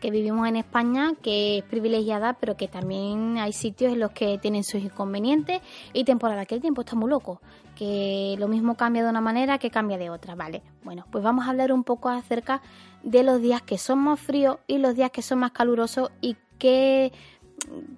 Que 0.00 0.10
vivimos 0.10 0.48
en 0.48 0.56
España, 0.56 1.12
que 1.22 1.58
es 1.58 1.62
privilegiada, 1.62 2.32
pero 2.32 2.56
que 2.56 2.66
también 2.66 3.38
hay 3.38 3.52
sitios 3.52 3.92
en 3.92 4.00
los 4.00 4.10
que 4.10 4.38
tienen 4.38 4.64
sus 4.64 4.82
inconvenientes 4.82 5.60
y 5.92 6.02
temporada 6.02 6.46
que 6.46 6.56
el 6.56 6.60
tiempo 6.60 6.80
está 6.80 6.96
muy 6.96 7.10
loco. 7.10 7.40
Que 7.76 8.34
lo 8.40 8.48
mismo 8.48 8.76
cambia 8.76 9.04
de 9.04 9.08
una 9.08 9.20
manera 9.20 9.58
que 9.58 9.70
cambia 9.70 9.98
de 9.98 10.10
otra, 10.10 10.34
¿vale? 10.34 10.64
Bueno, 10.82 11.06
pues 11.12 11.22
vamos 11.22 11.46
a 11.46 11.50
hablar 11.50 11.72
un 11.72 11.84
poco 11.84 12.08
acerca 12.08 12.60
de 13.04 13.22
los 13.22 13.40
días 13.40 13.62
que 13.62 13.78
son 13.78 14.00
más 14.00 14.18
fríos 14.18 14.58
y 14.66 14.78
los 14.78 14.96
días 14.96 15.12
que 15.12 15.22
son 15.22 15.38
más 15.38 15.52
calurosos 15.52 16.10
y 16.20 16.36
qué, 16.60 17.12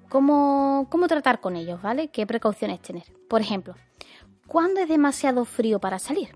cómo, 0.09 0.87
cómo 0.89 1.09
tratar 1.09 1.41
con 1.41 1.57
ellos, 1.57 1.83
¿vale? 1.83 2.09
¿Qué 2.09 2.27
precauciones 2.27 2.81
tener? 2.81 3.05
Por 3.29 3.43
ejemplo, 3.43 3.75
¿cuándo 4.47 4.81
es 4.81 4.89
demasiado 4.89 5.45
frío 5.45 5.79
para 5.79 5.99
salir? 5.99 6.31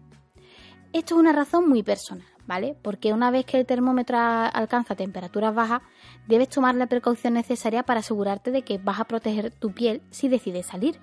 Esto 0.93 1.15
es 1.15 1.21
una 1.21 1.33
razón 1.33 1.69
muy 1.69 1.83
personal, 1.83 2.27
¿vale? 2.47 2.77
Porque 2.83 3.13
una 3.13 3.31
vez 3.31 3.45
que 3.47 3.59
el 3.59 3.67
termómetro 3.67 4.19
alcanza 4.19 4.95
temperaturas 4.95 5.55
bajas, 5.55 5.83
debes 6.27 6.49
tomar 6.49 6.75
la 6.75 6.87
precaución 6.87 7.35
necesaria 7.35 7.83
para 7.83 8.01
asegurarte 8.01 8.51
de 8.51 8.63
que 8.63 8.79
vas 8.79 9.01
a 9.01 9.05
proteger 9.05 9.51
tu 9.51 9.73
piel 9.73 10.03
si 10.11 10.29
decides 10.29 10.67
salir, 10.67 10.99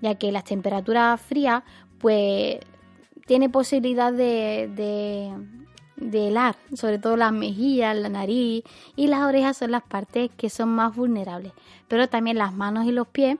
ya 0.00 0.14
que 0.16 0.32
las 0.32 0.44
temperaturas 0.44 1.20
frías, 1.20 1.62
pues, 1.98 2.58
tiene 3.26 3.48
posibilidad 3.48 4.12
de, 4.12 4.70
de 4.74 5.32
helar, 5.98 6.56
sobre 6.74 6.98
todo 6.98 7.16
las 7.16 7.32
mejillas, 7.32 7.96
la 7.96 8.08
nariz 8.08 8.64
y 8.96 9.06
las 9.06 9.22
orejas 9.22 9.56
son 9.56 9.70
las 9.70 9.82
partes 9.82 10.30
que 10.36 10.50
son 10.50 10.68
más 10.70 10.94
vulnerables, 10.94 11.52
pero 11.88 12.08
también 12.08 12.38
las 12.38 12.54
manos 12.54 12.86
y 12.86 12.92
los 12.92 13.08
pies 13.08 13.38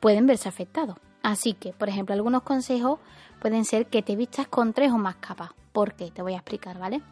pueden 0.00 0.26
verse 0.26 0.48
afectados. 0.48 0.96
Así 1.22 1.54
que, 1.54 1.72
por 1.72 1.88
ejemplo, 1.88 2.14
algunos 2.14 2.42
consejos 2.42 3.00
pueden 3.40 3.64
ser 3.64 3.86
que 3.86 4.02
te 4.02 4.16
vistas 4.16 4.48
con 4.48 4.72
tres 4.72 4.92
o 4.92 4.98
más 4.98 5.16
capas. 5.16 5.50
¿Por 5.72 5.94
qué? 5.94 6.10
Te 6.10 6.22
voy 6.22 6.34
a 6.34 6.38
explicar, 6.38 6.78
¿vale? 6.78 7.02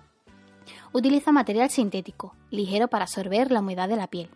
Utiliza 0.93 1.33
material 1.33 1.71
sintético, 1.71 2.35
ligero 2.51 2.89
para 2.89 3.05
absorber 3.05 3.51
la 3.51 3.61
humedad 3.61 3.89
de 3.89 3.97
la 3.97 4.07
piel. 4.07 4.31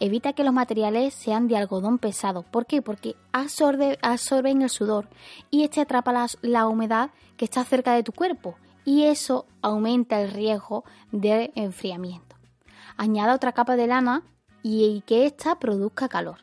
Evita 0.00 0.32
que 0.32 0.44
los 0.44 0.54
materiales 0.54 1.14
sean 1.14 1.46
de 1.46 1.56
algodón 1.56 1.98
pesado. 1.98 2.42
¿Por 2.42 2.66
qué? 2.66 2.80
Porque 2.82 3.14
absorbe, 3.32 3.98
absorben 4.02 4.62
el 4.62 4.70
sudor 4.70 5.08
y 5.50 5.62
este 5.62 5.80
atrapa 5.80 6.26
la 6.42 6.66
humedad 6.66 7.10
que 7.36 7.44
está 7.44 7.64
cerca 7.64 7.92
de 7.92 8.02
tu 8.02 8.12
cuerpo 8.12 8.56
y 8.84 9.04
eso 9.04 9.46
aumenta 9.62 10.20
el 10.20 10.30
riesgo 10.30 10.84
de 11.12 11.52
enfriamiento. 11.54 12.36
Añada 12.96 13.34
otra 13.34 13.52
capa 13.52 13.76
de 13.76 13.86
lana 13.86 14.22
y 14.62 15.02
que 15.06 15.26
ésta 15.26 15.58
produzca 15.58 16.08
calor. 16.08 16.38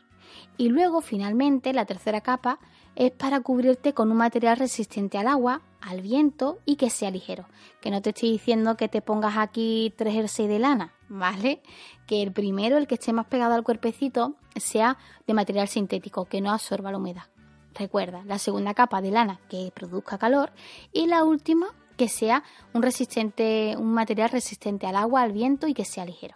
Y 0.58 0.70
luego, 0.70 1.02
finalmente, 1.02 1.74
la 1.74 1.86
tercera 1.86 2.22
capa 2.22 2.60
es 2.96 3.12
para 3.12 3.42
cubrirte 3.42 3.94
con 3.94 4.12
un 4.12 4.18
material 4.18 4.58
resistente 4.58 5.18
al 5.18 5.28
agua, 5.28 5.62
al 5.82 6.02
viento 6.02 6.60
y 6.66 6.78
que 6.78 6.90
sea 6.90 7.12
ligero. 7.12 7.46
Que 7.82 7.92
no 7.92 8.02
te 8.02 8.12
estoy 8.12 8.32
diciendo 8.32 8.78
que 8.78 8.88
te 8.88 9.02
pongas 9.02 9.38
aquí 9.38 9.94
tres 9.98 10.14
jerseys 10.14 10.50
de 10.50 10.60
lana, 10.60 10.94
¿vale? 11.10 11.62
Que 12.08 12.24
el 12.24 12.32
primero, 12.32 12.78
el 12.78 12.88
que 12.88 12.96
esté 12.96 13.12
más 13.12 13.26
pegado 13.28 13.54
al 13.54 13.64
cuerpecito, 13.64 14.36
sea 14.56 14.98
de 15.28 15.34
material 15.34 15.68
sintético, 15.68 16.26
que 16.26 16.42
no 16.42 16.52
absorba 16.52 16.92
la 16.92 16.98
humedad. 16.98 17.24
Recuerda, 17.74 18.24
la 18.26 18.40
segunda 18.40 18.74
capa 18.74 19.02
de 19.02 19.12
lana 19.12 19.42
que 19.50 19.72
produzca 19.76 20.18
calor 20.18 20.54
y 20.94 21.08
la 21.08 21.26
última 21.26 21.68
que 21.96 22.08
sea 22.08 22.44
un, 22.74 22.82
resistente, 22.82 23.76
un 23.78 23.94
material 23.94 24.30
resistente 24.30 24.88
al 24.88 24.96
agua, 24.96 25.22
al 25.22 25.32
viento 25.32 25.68
y 25.68 25.74
que 25.74 25.86
sea 25.86 26.06
ligero. 26.06 26.36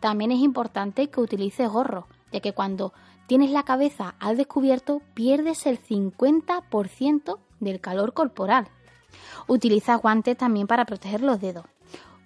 También 0.00 0.32
es 0.32 0.40
importante 0.40 1.10
que 1.10 1.20
utilices 1.20 1.68
gorro, 1.68 2.06
ya 2.32 2.40
que 2.40 2.52
cuando 2.52 2.92
tienes 3.26 3.50
la 3.50 3.62
cabeza 3.62 4.14
al 4.18 4.36
descubierto 4.36 5.02
pierdes 5.14 5.66
el 5.66 5.80
50% 5.80 7.38
del 7.60 7.80
calor 7.80 8.14
corporal. 8.14 8.68
Utiliza 9.46 9.96
guantes 9.96 10.36
también 10.36 10.66
para 10.66 10.86
proteger 10.86 11.20
los 11.20 11.40
dedos. 11.40 11.66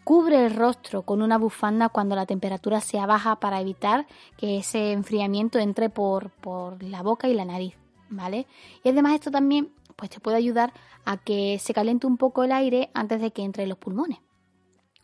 Cubre 0.05 0.47
el 0.47 0.55
rostro 0.55 1.03
con 1.03 1.23
una 1.23 1.39
bufanda 1.39 1.89
cuando 1.89 2.15
la 2.15 2.27
temperatura 2.27 2.81
sea 2.81 3.07
baja 3.07 3.37
para 3.37 3.61
evitar 3.61 4.07
que 4.37 4.59
ese 4.59 4.93
enfriamiento 4.93 5.59
entre 5.59 5.89
por, 5.89 6.31
por 6.31 6.83
la 6.83 7.03
boca 7.03 7.27
y 7.27 7.35
la 7.35 7.47
nariz, 7.47 7.75
¿vale? 8.11 8.47
Y 8.83 8.91
además 8.91 9.15
esto 9.15 9.31
también 9.31 9.73
pues 9.97 10.11
te 10.11 10.21
puede 10.21 10.37
ayudar 10.37 10.73
a 11.05 11.17
que 11.17 11.59
se 11.61 11.75
caliente 11.75 12.07
un 12.07 12.17
poco 12.17 12.45
el 12.45 12.53
aire 12.53 12.91
antes 12.95 13.21
de 13.21 13.31
que 13.31 13.43
entre 13.43 13.65
en 13.65 13.69
los 13.69 13.79
pulmones. 13.79 14.19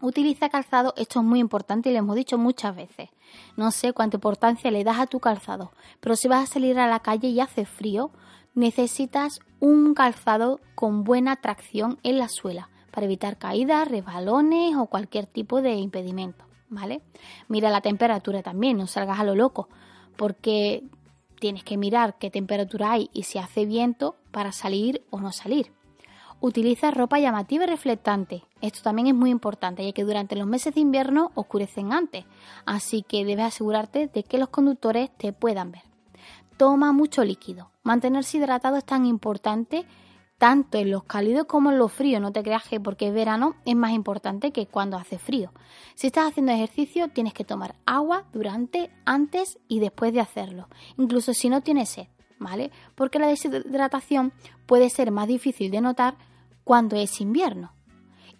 Utiliza 0.02 0.48
calzado, 0.48 0.94
esto 0.96 1.20
es 1.20 1.26
muy 1.26 1.40
importante 1.40 1.90
y 1.90 1.92
lo 1.92 1.98
hemos 1.98 2.16
dicho 2.16 2.38
muchas 2.38 2.74
veces. 2.74 3.10
No 3.56 3.70
sé 3.70 3.92
cuánta 3.92 4.16
importancia 4.16 4.70
le 4.70 4.82
das 4.82 4.98
a 4.98 5.06
tu 5.06 5.20
calzado, 5.20 5.72
pero 6.00 6.16
si 6.16 6.26
vas 6.26 6.44
a 6.44 6.52
salir 6.52 6.78
a 6.78 6.88
la 6.88 7.00
calle 7.00 7.28
y 7.28 7.40
hace 7.40 7.66
frío, 7.66 8.10
necesitas 8.54 9.40
un 9.60 9.92
calzado 9.92 10.60
con 10.74 11.04
buena 11.04 11.36
tracción 11.36 11.98
en 12.02 12.18
la 12.18 12.28
suela 12.28 12.70
para 12.90 13.06
evitar 13.06 13.36
caídas, 13.36 13.88
resbalones 13.88 14.74
o 14.76 14.86
cualquier 14.86 15.26
tipo 15.26 15.60
de 15.60 15.74
impedimento, 15.74 16.46
¿vale? 16.70 17.02
Mira 17.48 17.70
la 17.70 17.82
temperatura 17.82 18.42
también, 18.42 18.78
no 18.78 18.86
salgas 18.86 19.20
a 19.20 19.24
lo 19.24 19.34
loco, 19.34 19.68
porque 20.16 20.82
tienes 21.40 21.64
que 21.64 21.76
mirar 21.76 22.16
qué 22.18 22.30
temperatura 22.30 22.92
hay 22.92 23.10
y 23.12 23.24
si 23.24 23.38
hace 23.38 23.64
viento 23.66 24.14
para 24.30 24.52
salir 24.52 25.02
o 25.10 25.18
no 25.18 25.32
salir. 25.32 25.72
Utiliza 26.42 26.90
ropa 26.90 27.18
llamativa 27.18 27.64
y 27.64 27.66
reflectante. 27.66 28.44
Esto 28.60 28.80
también 28.82 29.08
es 29.08 29.14
muy 29.14 29.30
importante, 29.30 29.84
ya 29.84 29.92
que 29.92 30.04
durante 30.04 30.36
los 30.36 30.46
meses 30.46 30.74
de 30.74 30.80
invierno 30.80 31.32
oscurecen 31.34 31.92
antes, 31.92 32.24
así 32.64 33.02
que 33.02 33.24
debes 33.24 33.46
asegurarte 33.46 34.06
de 34.06 34.22
que 34.22 34.38
los 34.38 34.48
conductores 34.48 35.10
te 35.18 35.32
puedan 35.32 35.72
ver. 35.72 35.82
Toma 36.56 36.92
mucho 36.92 37.24
líquido. 37.24 37.70
Mantenerse 37.82 38.38
hidratado 38.38 38.76
es 38.76 38.84
tan 38.84 39.04
importante 39.04 39.84
tanto 40.40 40.78
en 40.78 40.90
los 40.90 41.04
cálidos 41.04 41.44
como 41.44 41.70
en 41.70 41.76
los 41.76 41.92
fríos. 41.92 42.22
No 42.22 42.32
te 42.32 42.42
creas 42.42 42.66
que 42.66 42.80
porque 42.80 43.08
es 43.08 43.14
verano 43.14 43.56
es 43.66 43.76
más 43.76 43.92
importante 43.92 44.52
que 44.52 44.66
cuando 44.66 44.96
hace 44.96 45.18
frío. 45.18 45.52
Si 45.94 46.06
estás 46.06 46.30
haciendo 46.30 46.50
ejercicio, 46.50 47.08
tienes 47.08 47.34
que 47.34 47.44
tomar 47.44 47.74
agua 47.84 48.24
durante, 48.32 48.90
antes 49.04 49.58
y 49.68 49.80
después 49.80 50.14
de 50.14 50.20
hacerlo, 50.20 50.70
incluso 50.96 51.34
si 51.34 51.50
no 51.50 51.60
tienes 51.60 51.90
sed, 51.90 52.06
¿vale? 52.38 52.70
Porque 52.94 53.18
la 53.18 53.26
deshidratación 53.26 54.32
puede 54.64 54.88
ser 54.88 55.10
más 55.10 55.28
difícil 55.28 55.70
de 55.70 55.82
notar 55.82 56.16
cuando 56.64 56.96
es 56.96 57.20
invierno. 57.20 57.74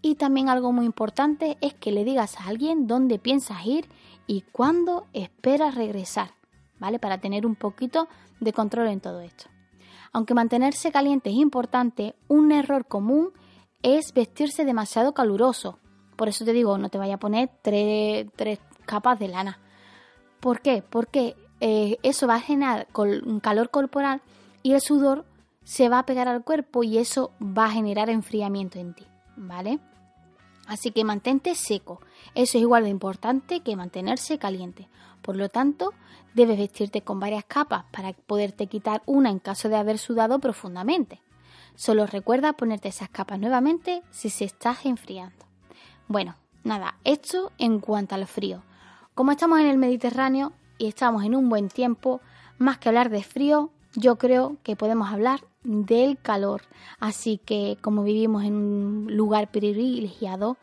Y 0.00 0.14
también 0.14 0.48
algo 0.48 0.72
muy 0.72 0.86
importante 0.86 1.58
es 1.60 1.74
que 1.74 1.92
le 1.92 2.04
digas 2.04 2.40
a 2.40 2.46
alguien 2.46 2.86
dónde 2.86 3.18
piensas 3.18 3.66
ir 3.66 3.86
y 4.26 4.40
cuándo 4.52 5.06
esperas 5.12 5.74
regresar, 5.74 6.30
¿vale? 6.78 6.98
Para 6.98 7.18
tener 7.18 7.44
un 7.44 7.56
poquito 7.56 8.08
de 8.40 8.54
control 8.54 8.88
en 8.88 9.00
todo 9.00 9.20
esto. 9.20 9.50
Aunque 10.12 10.34
mantenerse 10.34 10.90
caliente 10.90 11.30
es 11.30 11.36
importante, 11.36 12.14
un 12.28 12.52
error 12.52 12.86
común 12.86 13.32
es 13.82 14.12
vestirse 14.12 14.64
demasiado 14.64 15.14
caluroso. 15.14 15.78
Por 16.16 16.28
eso 16.28 16.44
te 16.44 16.52
digo, 16.52 16.76
no 16.78 16.88
te 16.88 16.98
vaya 16.98 17.14
a 17.14 17.18
poner 17.20 17.50
tres, 17.62 18.58
capas 18.84 19.18
de 19.18 19.28
lana. 19.28 19.58
¿Por 20.40 20.60
qué? 20.60 20.82
Porque 20.88 21.36
eh, 21.60 21.98
eso 22.02 22.26
va 22.26 22.36
a 22.36 22.40
generar 22.40 22.88
calor 23.42 23.70
corporal 23.70 24.20
y 24.62 24.72
el 24.72 24.80
sudor 24.80 25.24
se 25.64 25.88
va 25.88 26.00
a 26.00 26.06
pegar 26.06 26.28
al 26.28 26.42
cuerpo 26.42 26.82
y 26.82 26.98
eso 26.98 27.32
va 27.40 27.66
a 27.66 27.70
generar 27.70 28.10
enfriamiento 28.10 28.78
en 28.78 28.94
ti, 28.94 29.06
¿vale? 29.36 29.78
Así 30.66 30.90
que 30.90 31.04
mantente 31.04 31.54
seco. 31.54 32.00
Eso 32.34 32.58
es 32.58 32.62
igual 32.62 32.84
de 32.84 32.90
importante 32.90 33.60
que 33.60 33.76
mantenerse 33.76 34.38
caliente. 34.38 34.88
Por 35.22 35.36
lo 35.36 35.48
tanto, 35.48 35.92
debes 36.34 36.58
vestirte 36.58 37.02
con 37.02 37.20
varias 37.20 37.44
capas 37.44 37.84
para 37.90 38.12
poderte 38.12 38.66
quitar 38.66 39.02
una 39.06 39.30
en 39.30 39.38
caso 39.38 39.68
de 39.68 39.76
haber 39.76 39.98
sudado 39.98 40.38
profundamente. 40.38 41.20
Solo 41.74 42.06
recuerda 42.06 42.52
ponerte 42.52 42.88
esas 42.88 43.08
capas 43.08 43.38
nuevamente 43.38 44.02
si 44.10 44.30
se 44.30 44.44
estás 44.44 44.84
enfriando. 44.86 45.46
Bueno, 46.08 46.36
nada, 46.64 46.96
esto 47.04 47.52
en 47.58 47.80
cuanto 47.80 48.14
al 48.14 48.26
frío. 48.26 48.62
Como 49.14 49.32
estamos 49.32 49.60
en 49.60 49.66
el 49.66 49.78
Mediterráneo 49.78 50.52
y 50.78 50.86
estamos 50.86 51.24
en 51.24 51.34
un 51.34 51.48
buen 51.48 51.68
tiempo, 51.68 52.20
más 52.58 52.78
que 52.78 52.88
hablar 52.88 53.10
de 53.10 53.22
frío, 53.22 53.70
yo 53.94 54.16
creo 54.16 54.56
que 54.62 54.76
podemos 54.76 55.10
hablar 55.10 55.40
del 55.62 56.18
calor. 56.18 56.62
Así 56.98 57.38
que 57.38 57.76
como 57.80 58.02
vivimos 58.02 58.44
en 58.44 58.54
un 58.54 59.16
lugar 59.16 59.50
privilegiado, 59.50 60.56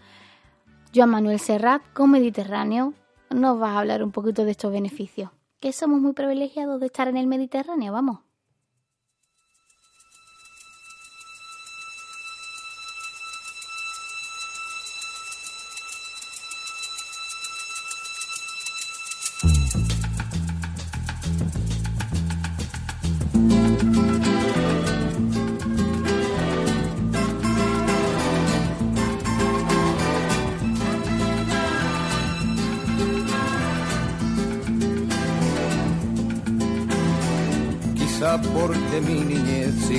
Joan 0.93 1.09
Manuel 1.09 1.39
Serrat 1.39 1.81
con 1.93 2.11
Mediterráneo 2.11 2.93
nos 3.29 3.61
va 3.61 3.71
a 3.71 3.79
hablar 3.79 4.03
un 4.03 4.11
poquito 4.11 4.45
de 4.45 4.51
estos 4.51 4.71
beneficios. 4.71 5.31
Que 5.59 5.73
somos 5.73 5.99
muy 5.99 6.13
privilegiados 6.13 6.79
de 6.79 6.85
estar 6.85 7.07
en 7.07 7.17
el 7.17 7.27
Mediterráneo, 7.27 7.93
vamos. 7.93 8.19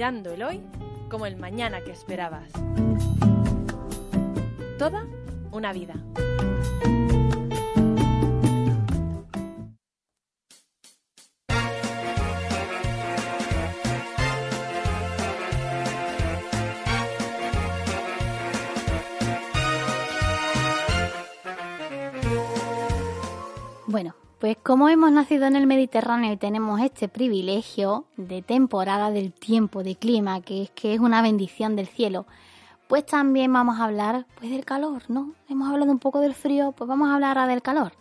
Mirando 0.00 0.32
el 0.32 0.42
hoy 0.42 0.62
como 1.10 1.26
el 1.26 1.36
mañana 1.36 1.84
que 1.84 1.90
esperabas. 1.90 2.50
Toda 4.78 5.06
una 5.52 5.74
vida. 5.74 5.94
Bueno, 23.86 24.14
pues 24.40 24.56
como 24.56 24.88
hemos 24.88 25.12
nacido 25.12 25.44
en 25.44 25.54
el 25.54 25.66
Mediterráneo 25.66 26.32
y 26.32 26.36
tenemos 26.38 26.80
este 26.80 27.08
privilegio 27.08 28.06
de 28.16 28.40
temporada 28.40 29.10
del 29.10 29.34
tiempo, 29.34 29.82
de 29.82 29.96
clima, 29.96 30.40
que 30.40 30.62
es 30.62 30.70
que 30.70 30.94
es 30.94 31.00
una 31.00 31.20
bendición 31.20 31.76
del 31.76 31.86
cielo, 31.86 32.24
pues 32.88 33.04
también 33.04 33.52
vamos 33.52 33.78
a 33.78 33.84
hablar 33.84 34.24
pues 34.38 34.50
del 34.50 34.64
calor, 34.64 35.02
¿no? 35.08 35.34
Hemos 35.50 35.70
hablado 35.70 35.92
un 35.92 35.98
poco 35.98 36.20
del 36.20 36.32
frío, 36.32 36.72
pues 36.72 36.88
vamos 36.88 37.10
a 37.10 37.14
hablar 37.16 37.36
ahora 37.36 37.52
del 37.52 37.60
calor. 37.60 37.92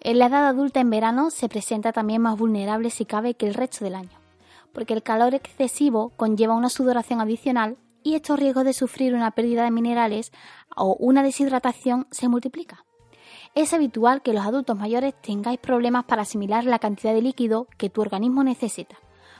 En 0.00 0.18
la 0.18 0.26
edad 0.26 0.48
adulta 0.48 0.80
en 0.80 0.90
verano 0.90 1.30
se 1.30 1.48
presenta 1.48 1.92
también 1.92 2.22
más 2.22 2.36
vulnerable 2.36 2.90
si 2.90 3.04
cabe 3.04 3.34
que 3.34 3.46
el 3.46 3.54
resto 3.54 3.84
del 3.84 3.94
año, 3.94 4.18
porque 4.72 4.94
el 4.94 5.04
calor 5.04 5.32
excesivo 5.32 6.10
conlleva 6.16 6.54
una 6.54 6.70
sudoración 6.70 7.20
adicional 7.20 7.76
y 8.02 8.16
estos 8.16 8.40
riesgos 8.40 8.64
de 8.64 8.72
sufrir 8.72 9.14
una 9.14 9.30
pérdida 9.30 9.62
de 9.62 9.70
minerales 9.70 10.32
o 10.74 10.96
una 10.98 11.22
deshidratación 11.22 12.08
se 12.10 12.28
multiplican 12.28 12.85
es 13.56 13.72
habitual 13.72 14.20
que 14.20 14.34
los 14.34 14.44
adultos 14.44 14.76
mayores 14.76 15.14
tengáis 15.22 15.58
problemas 15.58 16.04
para 16.04 16.22
asimilar 16.22 16.64
la 16.64 16.78
cantidad 16.78 17.14
de 17.14 17.22
líquido 17.22 17.66
que 17.78 17.88
tu 17.88 18.02
organismo 18.02 18.44
necesita, 18.44 18.96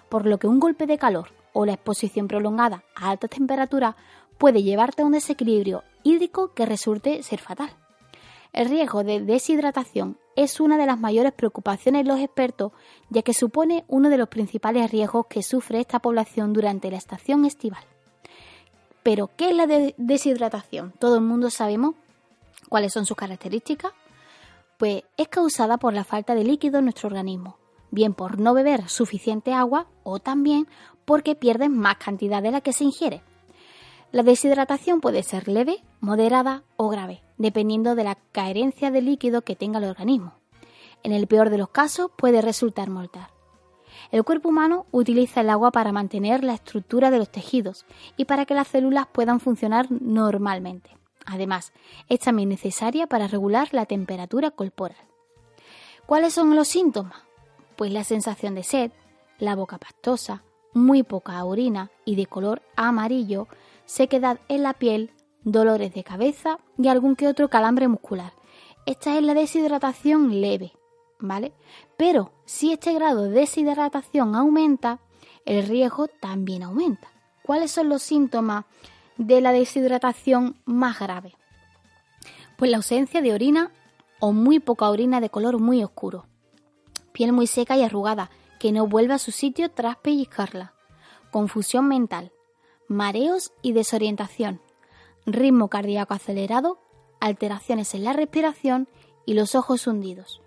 por 0.09 0.25
lo 0.25 0.39
que 0.39 0.47
un 0.47 0.59
golpe 0.59 0.87
de 0.87 0.97
calor 0.97 1.29
o 1.53 1.67
la 1.67 1.75
exposición 1.75 2.27
prolongada 2.27 2.83
a 2.95 3.11
alta 3.11 3.29
temperatura 3.29 3.95
puede 4.39 4.63
llevarte 4.63 5.03
a 5.03 5.05
un 5.05 5.13
desequilibrio 5.13 5.85
hídrico 6.03 6.55
que 6.55 6.65
resulte 6.65 7.23
ser 7.23 7.41
fatal. 7.41 7.69
El 8.55 8.71
riesgo 8.71 9.05
de 9.05 9.21
deshidratación 9.21 10.17
es 10.35 10.61
una 10.61 10.79
de 10.79 10.87
las 10.87 10.99
mayores 10.99 11.35
preocupaciones 11.35 12.05
de 12.05 12.09
los 12.11 12.21
expertos, 12.21 12.73
ya 13.11 13.21
que 13.21 13.35
supone 13.35 13.85
uno 13.87 14.09
de 14.09 14.17
los 14.17 14.31
principales 14.31 14.91
riesgos 14.91 15.27
que 15.27 15.43
sufre 15.43 15.81
esta 15.81 15.99
población 15.99 16.55
durante 16.55 16.91
la 16.91 16.97
estación 16.97 17.45
estival. 17.45 17.85
Pero, 19.03 19.29
¿qué 19.37 19.51
es 19.51 19.57
la 19.57 19.67
deshidratación? 19.99 20.95
Todo 20.99 21.17
el 21.17 21.21
mundo 21.21 21.51
sabemos 21.51 21.97
cuáles 22.71 22.95
son 22.95 23.05
sus 23.05 23.17
características, 23.17 23.93
pues 24.79 25.05
es 25.17 25.29
causada 25.29 25.79
por 25.79 25.95
la 25.95 26.05
falta 26.05 26.35
de 26.35 26.45
líquido 26.45 26.79
en 26.79 26.85
nuestro 26.85 27.09
organismo, 27.09 27.59
bien 27.91 28.15
por 28.15 28.39
no 28.39 28.55
beber 28.55 28.89
suficiente 28.89 29.53
agua 29.53 29.87
o 30.03 30.19
también 30.19 30.69
porque 31.05 31.35
pierden 31.35 31.77
más 31.77 31.97
cantidad 31.97 32.43
de 32.43 32.51
la 32.51 32.61
que 32.61 32.73
se 32.73 32.85
ingiere. 32.85 33.23
La 34.13 34.23
deshidratación 34.23 35.01
puede 35.01 35.23
ser 35.23 35.49
leve, 35.49 35.83
moderada 36.01 36.63
o 36.77 36.89
grave, 36.89 37.23
dependiendo 37.39 37.95
de 37.95 38.05
la 38.05 38.17
carencia 38.33 38.91
de 38.91 39.03
líquido 39.03 39.43
que 39.43 39.57
tenga 39.57 39.79
el 39.79 39.85
organismo. 39.85 40.35
En 41.03 41.13
el 41.13 41.27
peor 41.27 41.51
de 41.51 41.59
los 41.59 41.69
casos 41.69 42.11
puede 42.17 42.41
resultar 42.41 42.91
mortal. 42.91 43.29
El 44.11 44.25
cuerpo 44.25 44.51
humano 44.51 44.87
utiliza 44.93 45.41
el 45.41 45.51
agua 45.51 45.71
para 45.71 45.93
mantener 45.93 46.45
la 46.45 46.55
estructura 46.55 47.11
de 47.11 47.19
los 47.19 47.31
tejidos 47.31 47.87
y 48.17 48.27
para 48.27 48.47
que 48.47 48.55
las 48.55 48.69
células 48.69 49.07
puedan 49.07 49.41
funcionar 49.41 49.87
normalmente. 49.91 50.91
Además, 51.27 51.73
es 52.09 52.21
también 52.21 52.49
necesaria 52.49 53.07
para 53.07 53.27
regular 53.27 53.69
la 53.73 53.87
temperatura 53.87 54.53
corporal. 54.53 54.97
¿Cuáles 56.07 56.35
son 56.35 56.55
los 56.55 56.69
síntomas? 56.69 57.19
Pues 57.77 57.93
la 57.93 58.05
sensación 58.05 58.55
de 58.55 58.63
sed, 58.63 58.93
la 59.39 59.57
boca 59.57 59.79
pastosa, 59.79 60.45
muy 60.73 61.03
poca 61.03 61.45
orina 61.45 61.91
y 62.05 62.15
de 62.15 62.27
color 62.27 62.63
amarillo, 62.77 63.49
sequedad 63.87 64.39
en 64.49 64.63
la 64.63 64.75
piel, 64.75 65.11
dolores 65.43 65.93
de 65.93 66.05
cabeza 66.05 66.59
y 66.79 66.89
algún 66.89 67.17
que 67.17 67.29
otro 67.29 67.49
calambre 67.49 67.89
muscular. 67.89 68.33
Esta 68.87 69.17
es 69.17 69.23
la 69.23 69.35
deshidratación 69.35 70.41
leve, 70.41 70.73
¿vale? 71.19 71.53
Pero 71.97 72.33
si 72.45 72.73
este 72.73 72.93
grado 72.93 73.23
de 73.23 73.31
deshidratación 73.31 74.37
aumenta, 74.37 75.01
el 75.45 75.67
riesgo 75.67 76.07
también 76.09 76.63
aumenta. 76.63 77.09
¿Cuáles 77.43 77.73
son 77.73 77.89
los 77.89 78.03
síntomas 78.03 78.65
de 79.19 79.41
la 79.41 79.53
deshidratación 79.53 80.57
más 80.65 80.99
grave? 80.99 81.35
Pues 82.57 82.71
la 82.71 82.79
ausencia 82.79 83.21
de 83.23 83.33
orina 83.33 83.71
o 84.21 84.33
muy 84.33 84.61
poca 84.61 84.89
orina 84.89 85.21
de 85.21 85.31
color 85.31 85.59
muy 85.59 85.83
oscuro, 85.85 86.27
piel 87.13 87.33
muy 87.33 87.47
seca 87.47 87.77
y 87.77 87.83
arrugada, 87.83 88.31
que 88.59 88.73
no 88.73 88.87
vuelve 88.87 89.15
a 89.15 89.19
su 89.19 89.33
sitio 89.33 89.71
tras 89.71 89.97
pellizcarla, 89.97 90.73
confusión 91.31 91.89
mental, 91.89 92.33
mareos 92.89 93.53
y 93.63 93.73
desorientación, 93.73 94.61
ritmo 95.27 95.69
cardíaco 95.69 96.15
acelerado, 96.15 96.79
alteraciones 97.21 97.95
en 97.95 98.05
la 98.05 98.13
respiración 98.13 98.89
y 99.25 99.35
los 99.35 99.55
ojos 99.55 99.87
hundidos. 99.87 100.41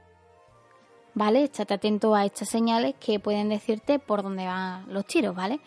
¿Vale? 1.14 1.44
Estate 1.44 1.74
atento 1.74 2.16
a 2.16 2.26
estas 2.26 2.50
señales 2.50 2.96
que 3.00 3.20
pueden 3.20 3.50
decirte 3.50 4.00
por 4.00 4.24
dónde 4.24 4.46
van 4.46 4.92
los 4.94 5.06
tiros, 5.06 5.36
¿vale? 5.36 5.60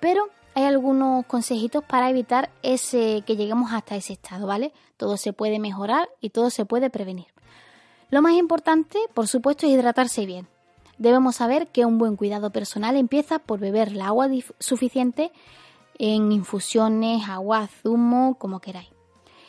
Pero 0.00 0.28
hay 0.54 0.64
algunos 0.64 1.24
consejitos 1.26 1.84
para 1.84 2.10
evitar 2.10 2.50
ese 2.62 3.22
que 3.26 3.36
lleguemos 3.36 3.72
hasta 3.72 3.96
ese 3.96 4.14
estado, 4.14 4.46
¿vale? 4.46 4.72
Todo 4.96 5.16
se 5.16 5.32
puede 5.32 5.58
mejorar 5.58 6.08
y 6.20 6.30
todo 6.30 6.50
se 6.50 6.64
puede 6.64 6.90
prevenir. 6.90 7.26
Lo 8.10 8.22
más 8.22 8.32
importante, 8.32 8.98
por 9.14 9.28
supuesto, 9.28 9.66
es 9.66 9.72
hidratarse 9.72 10.26
bien. 10.26 10.48
Debemos 10.98 11.36
saber 11.36 11.68
que 11.68 11.86
un 11.86 11.98
buen 11.98 12.16
cuidado 12.16 12.50
personal 12.50 12.96
empieza 12.96 13.38
por 13.38 13.60
beber 13.60 13.88
el 13.88 14.02
agua 14.02 14.28
suficiente 14.58 15.32
en 15.98 16.32
infusiones, 16.32 17.28
agua, 17.28 17.68
zumo, 17.82 18.34
como 18.38 18.60
queráis. 18.60 18.90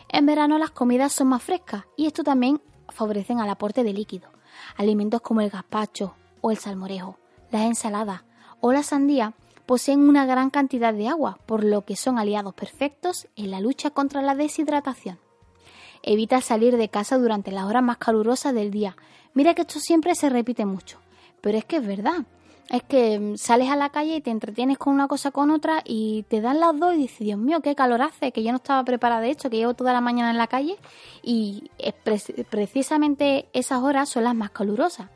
En 0.09 0.25
verano 0.25 0.57
las 0.57 0.71
comidas 0.71 1.13
son 1.13 1.27
más 1.27 1.41
frescas 1.41 1.85
y 1.97 2.05
esto 2.05 2.23
también 2.23 2.61
favorecen 2.89 3.39
al 3.39 3.49
aporte 3.49 3.83
de 3.83 3.93
líquido. 3.93 4.29
Alimentos 4.77 5.21
como 5.21 5.41
el 5.41 5.49
gazpacho 5.49 6.15
o 6.41 6.51
el 6.51 6.57
salmorejo, 6.57 7.17
las 7.49 7.63
ensaladas 7.63 8.23
o 8.59 8.71
la 8.73 8.83
sandía 8.83 9.33
poseen 9.71 10.10
una 10.10 10.25
gran 10.25 10.49
cantidad 10.49 10.93
de 10.93 11.07
agua, 11.07 11.39
por 11.45 11.63
lo 11.63 11.86
que 11.86 11.95
son 11.95 12.19
aliados 12.19 12.53
perfectos 12.53 13.29
en 13.38 13.51
la 13.51 13.62
lucha 13.62 13.89
contra 13.89 14.21
la 14.21 14.36
deshidratación. 14.36 15.17
Evita 16.03 16.41
salir 16.41 16.75
de 16.75 16.89
casa 16.89 17.17
durante 17.17 17.53
las 17.53 17.63
horas 17.63 17.81
más 17.81 17.95
calurosas 17.95 18.53
del 18.53 18.69
día. 18.69 18.97
Mira 19.34 19.53
que 19.53 19.62
esto 19.62 19.79
siempre 19.79 20.13
se 20.13 20.29
repite 20.29 20.65
mucho, 20.65 20.99
pero 21.39 21.57
es 21.57 21.63
que 21.63 21.77
es 21.77 21.88
verdad. 21.88 22.25
Es 22.67 22.84
que 22.84 23.17
mm, 23.17 23.38
sales 23.38 23.69
a 23.69 23.77
la 23.77 23.91
calle 23.91 24.17
y 24.17 24.19
te 24.19 24.29
entretienes 24.29 24.77
con 24.77 24.93
una 24.93 25.07
cosa 25.07 25.31
con 25.31 25.49
otra 25.49 25.81
y 25.86 26.23
te 26.23 26.41
dan 26.41 26.60
las 26.60 26.77
dos 26.77 26.93
y 26.93 26.97
dices, 26.97 27.19
Dios 27.19 27.39
mío, 27.39 27.62
qué 27.62 27.73
calor 27.73 28.01
hace, 28.01 28.34
que 28.34 28.43
yo 28.43 28.51
no 28.51 28.57
estaba 28.57 28.84
preparada 28.84 29.21
de 29.21 29.29
hecho, 29.29 29.49
que 29.49 29.55
llevo 29.55 29.73
toda 29.73 29.93
la 29.93 30.01
mañana 30.01 30.31
en 30.31 30.38
la 30.38 30.47
calle 30.47 30.75
y 31.23 31.71
precisamente 32.49 33.47
esas 33.53 33.81
horas 33.81 34.10
son 34.10 34.25
las 34.25 34.36
más 34.36 34.51
calurosas. 34.51 35.07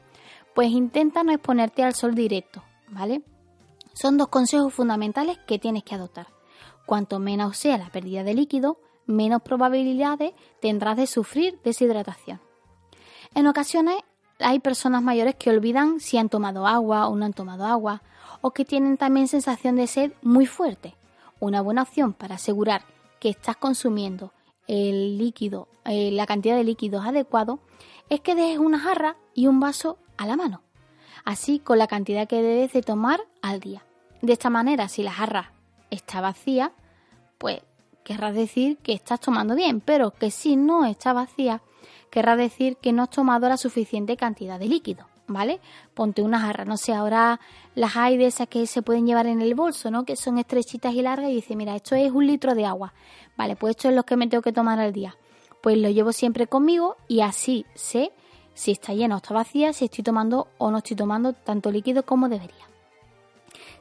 Pues 0.53 0.69
intenta 0.69 1.23
no 1.23 1.33
exponerte 1.33 1.83
al 1.83 1.93
sol 1.93 2.15
directo, 2.15 2.63
¿vale? 2.87 3.21
Son 3.95 4.17
dos 4.17 4.27
consejos 4.27 4.73
fundamentales 4.73 5.37
que 5.47 5.57
tienes 5.57 5.83
que 5.83 5.95
adoptar. 5.95 6.27
Cuanto 6.85 7.17
menos 7.17 7.57
sea 7.57 7.77
la 7.77 7.89
pérdida 7.89 8.23
de 8.25 8.33
líquido, 8.33 8.77
menos 9.05 9.41
probabilidades 9.41 10.33
tendrás 10.59 10.97
de 10.97 11.07
sufrir 11.07 11.59
deshidratación. 11.63 12.41
En 13.33 13.47
ocasiones 13.47 13.95
hay 14.39 14.59
personas 14.59 15.01
mayores 15.01 15.35
que 15.35 15.49
olvidan 15.49 16.01
si 16.01 16.17
han 16.17 16.27
tomado 16.27 16.67
agua 16.67 17.07
o 17.07 17.15
no 17.15 17.25
han 17.25 17.31
tomado 17.31 17.65
agua, 17.65 18.03
o 18.41 18.51
que 18.51 18.65
tienen 18.65 18.97
también 18.97 19.29
sensación 19.29 19.77
de 19.77 19.87
sed 19.87 20.11
muy 20.21 20.45
fuerte. 20.45 20.95
Una 21.39 21.61
buena 21.61 21.83
opción 21.83 22.11
para 22.11 22.35
asegurar 22.35 22.83
que 23.21 23.29
estás 23.29 23.55
consumiendo 23.55 24.33
el 24.67 25.17
líquido, 25.17 25.69
eh, 25.85 26.11
la 26.11 26.25
cantidad 26.25 26.57
de 26.57 26.65
líquidos 26.65 27.05
adecuado, 27.05 27.59
es 28.09 28.19
que 28.19 28.35
dejes 28.35 28.59
una 28.59 28.77
jarra 28.77 29.15
y 29.33 29.47
un 29.47 29.61
vaso 29.61 29.99
a 30.17 30.27
la 30.27 30.35
mano, 30.35 30.64
así 31.25 31.59
con 31.59 31.79
la 31.79 31.87
cantidad 31.87 32.27
que 32.27 32.41
debes 32.41 32.71
de 32.73 32.81
tomar 32.81 33.19
al 33.41 33.59
día. 33.59 33.83
De 34.21 34.33
esta 34.33 34.49
manera, 34.49 34.87
si 34.87 35.03
la 35.03 35.11
jarra 35.11 35.51
está 35.89 36.21
vacía, 36.21 36.71
pues 37.37 37.61
querrá 38.03 38.31
decir 38.31 38.77
que 38.77 38.93
estás 38.93 39.19
tomando 39.19 39.55
bien, 39.55 39.81
pero 39.81 40.11
que 40.11 40.31
si 40.31 40.55
no 40.55 40.85
está 40.85 41.11
vacía, 41.11 41.61
querrá 42.09 42.35
decir 42.35 42.77
que 42.77 42.93
no 42.93 43.03
has 43.03 43.09
tomado 43.09 43.49
la 43.49 43.57
suficiente 43.57 44.15
cantidad 44.15 44.59
de 44.59 44.67
líquido, 44.67 45.07
¿vale? 45.27 45.59
Ponte 45.93 46.21
una 46.21 46.39
jarra, 46.39 46.63
no 46.63 46.77
sé, 46.77 46.93
ahora 46.93 47.39
las 47.73 47.97
hay 47.97 48.17
de 48.17 48.27
esas 48.27 48.47
que 48.47 48.67
se 48.67 48.83
pueden 48.83 49.05
llevar 49.05 49.25
en 49.25 49.41
el 49.41 49.55
bolso, 49.55 49.91
¿no? 49.91 50.05
Que 50.05 50.15
son 50.15 50.37
estrechitas 50.37 50.93
y 50.93 51.01
largas 51.01 51.31
y 51.31 51.35
dice, 51.35 51.55
mira, 51.55 51.75
esto 51.75 51.95
es 51.95 52.11
un 52.11 52.27
litro 52.27 52.53
de 52.55 52.65
agua, 52.65 52.93
¿vale? 53.35 53.55
Pues 53.55 53.71
esto 53.71 53.89
es 53.89 53.95
lo 53.95 54.03
que 54.03 54.15
me 54.15 54.27
tengo 54.27 54.43
que 54.43 54.53
tomar 54.53 54.79
al 54.79 54.93
día. 54.93 55.17
Pues 55.61 55.77
lo 55.77 55.89
llevo 55.89 56.13
siempre 56.13 56.45
conmigo 56.45 56.95
y 57.07 57.21
así 57.21 57.65
sé 57.73 58.11
si 58.55 58.71
está 58.71 58.93
llena 58.93 59.15
o 59.15 59.17
está 59.17 59.35
vacía, 59.35 59.73
si 59.73 59.85
estoy 59.85 60.03
tomando 60.03 60.47
o 60.57 60.71
no 60.71 60.79
estoy 60.79 60.95
tomando 60.95 61.33
tanto 61.33 61.69
líquido 61.69 62.03
como 62.03 62.29
debería. 62.29 62.67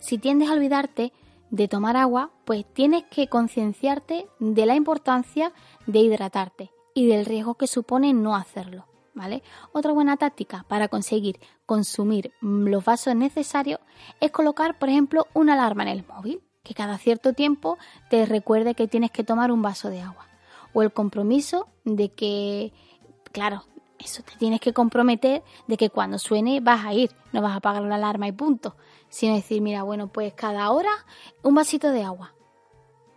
Si 0.00 0.18
tiendes 0.18 0.50
a 0.50 0.52
olvidarte 0.52 1.12
de 1.50 1.68
tomar 1.68 1.96
agua, 1.96 2.30
pues 2.44 2.66
tienes 2.74 3.04
que 3.04 3.28
concienciarte 3.28 4.26
de 4.40 4.66
la 4.66 4.74
importancia 4.74 5.52
de 5.86 6.00
hidratarte 6.00 6.70
y 6.92 7.06
del 7.06 7.24
riesgo 7.24 7.54
que 7.54 7.66
supone 7.66 8.12
no 8.12 8.36
hacerlo. 8.36 8.86
¿Vale? 9.16 9.44
Otra 9.72 9.92
buena 9.92 10.16
táctica 10.16 10.64
para 10.66 10.88
conseguir 10.88 11.38
consumir 11.66 12.32
los 12.40 12.84
vasos 12.84 13.14
necesarios 13.14 13.78
es 14.18 14.32
colocar, 14.32 14.76
por 14.76 14.88
ejemplo, 14.88 15.28
una 15.34 15.52
alarma 15.52 15.84
en 15.84 15.90
el 15.90 16.04
móvil, 16.04 16.42
que 16.64 16.74
cada 16.74 16.98
cierto 16.98 17.32
tiempo 17.32 17.78
te 18.10 18.26
recuerde 18.26 18.74
que 18.74 18.88
tienes 18.88 19.12
que 19.12 19.22
tomar 19.22 19.52
un 19.52 19.62
vaso 19.62 19.88
de 19.88 20.00
agua. 20.00 20.26
O 20.72 20.82
el 20.82 20.92
compromiso 20.92 21.68
de 21.84 22.08
que, 22.08 22.72
claro, 23.30 23.62
eso 24.04 24.22
te 24.22 24.36
tienes 24.36 24.60
que 24.60 24.72
comprometer 24.72 25.42
de 25.66 25.76
que 25.76 25.90
cuando 25.90 26.18
suene 26.18 26.60
vas 26.60 26.84
a 26.84 26.92
ir, 26.92 27.10
no 27.32 27.42
vas 27.42 27.52
a 27.52 27.56
apagar 27.56 27.82
la 27.82 27.96
alarma 27.96 28.28
y 28.28 28.32
punto. 28.32 28.76
Sino 29.08 29.34
decir, 29.34 29.60
mira, 29.62 29.82
bueno, 29.82 30.08
pues 30.08 30.34
cada 30.34 30.70
hora 30.70 30.90
un 31.42 31.54
vasito 31.54 31.90
de 31.90 32.02
agua. 32.02 32.34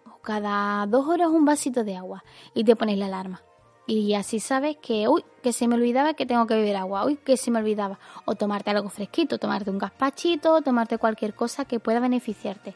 O 0.05 0.19
cada 0.21 0.85
dos 0.87 1.07
horas 1.07 1.29
un 1.29 1.45
vasito 1.45 1.83
de 1.83 1.95
agua. 1.95 2.23
Y 2.53 2.63
te 2.63 2.75
pones 2.75 2.97
la 2.97 3.07
alarma. 3.07 3.41
Y 3.87 4.13
así 4.15 4.41
sabes 4.41 4.77
que, 4.77 5.07
uy, 5.07 5.23
que 5.41 5.53
se 5.53 5.67
me 5.67 5.75
olvidaba 5.75 6.13
que 6.13 6.25
tengo 6.25 6.45
que 6.45 6.55
beber 6.55 6.75
agua, 6.75 7.05
uy, 7.05 7.15
que 7.15 7.37
se 7.37 7.51
me 7.51 7.59
olvidaba. 7.59 7.99
O 8.25 8.35
tomarte 8.35 8.69
algo 8.69 8.89
fresquito, 8.89 9.37
tomarte 9.37 9.69
un 9.69 9.77
gazpachito, 9.77 10.61
tomarte 10.61 10.97
cualquier 10.97 11.33
cosa 11.33 11.65
que 11.65 11.79
pueda 11.79 12.01
beneficiarte. 12.01 12.75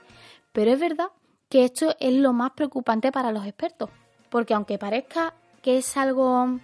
Pero 0.53 0.71
es 0.71 0.79
verdad 0.79 1.09
que 1.49 1.65
esto 1.65 1.95
es 1.99 2.13
lo 2.13 2.31
más 2.31 2.51
preocupante 2.51 3.11
para 3.11 3.31
los 3.31 3.45
expertos. 3.45 3.89
Porque 4.29 4.53
aunque 4.53 4.77
parezca 4.77 5.33
que 5.61 5.77
es 5.77 5.97
algo 5.97 6.59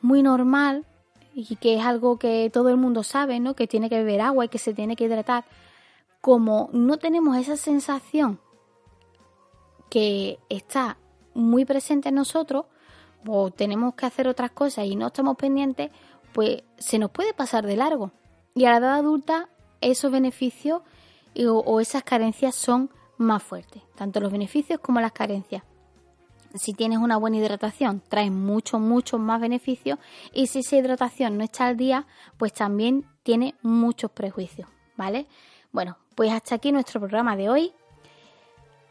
muy 0.00 0.22
normal 0.22 0.86
y 1.34 1.56
que 1.56 1.76
es 1.76 1.84
algo 1.84 2.18
que 2.18 2.50
todo 2.52 2.68
el 2.68 2.76
mundo 2.76 3.02
sabe, 3.02 3.40
¿no? 3.40 3.54
Que 3.54 3.66
tiene 3.66 3.88
que 3.88 3.98
beber 3.98 4.20
agua 4.20 4.44
y 4.44 4.48
que 4.48 4.58
se 4.58 4.74
tiene 4.74 4.96
que 4.96 5.04
hidratar, 5.04 5.44
como 6.20 6.68
no 6.72 6.96
tenemos 6.98 7.36
esa 7.36 7.56
sensación 7.56 8.40
que 9.88 10.38
está 10.48 10.98
muy 11.34 11.64
presente 11.64 12.08
en 12.08 12.16
nosotros, 12.16 12.66
o 13.26 13.50
tenemos 13.50 13.94
que 13.94 14.06
hacer 14.06 14.28
otras 14.28 14.50
cosas 14.50 14.86
y 14.86 14.96
no 14.96 15.08
estamos 15.08 15.36
pendientes, 15.36 15.90
pues 16.32 16.62
se 16.78 16.98
nos 16.98 17.10
puede 17.10 17.34
pasar 17.34 17.66
de 17.66 17.76
largo. 17.76 18.12
Y 18.54 18.64
a 18.64 18.70
la 18.72 18.76
edad 18.78 18.94
adulta 18.94 19.48
esos 19.80 20.10
beneficios 20.10 20.82
o, 21.46 21.80
esas 21.80 22.02
carencias 22.02 22.54
son 22.54 22.90
más 23.16 23.42
fuertes, 23.42 23.82
tanto 23.96 24.20
los 24.20 24.32
beneficios 24.32 24.80
como 24.80 25.00
las 25.00 25.12
carencias. 25.12 25.62
Si 26.54 26.72
tienes 26.72 26.98
una 26.98 27.16
buena 27.16 27.36
hidratación, 27.36 28.02
traes 28.08 28.32
muchos, 28.32 28.80
muchos 28.80 29.20
más 29.20 29.40
beneficios 29.40 29.98
y 30.32 30.46
si 30.46 30.60
esa 30.60 30.76
hidratación 30.76 31.36
no 31.36 31.44
está 31.44 31.66
al 31.66 31.76
día, 31.76 32.06
pues 32.38 32.54
también 32.54 33.04
tiene 33.22 33.54
muchos 33.62 34.10
prejuicios, 34.10 34.68
¿vale? 34.96 35.26
Bueno, 35.72 35.98
pues 36.14 36.32
hasta 36.32 36.54
aquí 36.54 36.72
nuestro 36.72 37.00
programa 37.00 37.36
de 37.36 37.50
hoy 37.50 37.72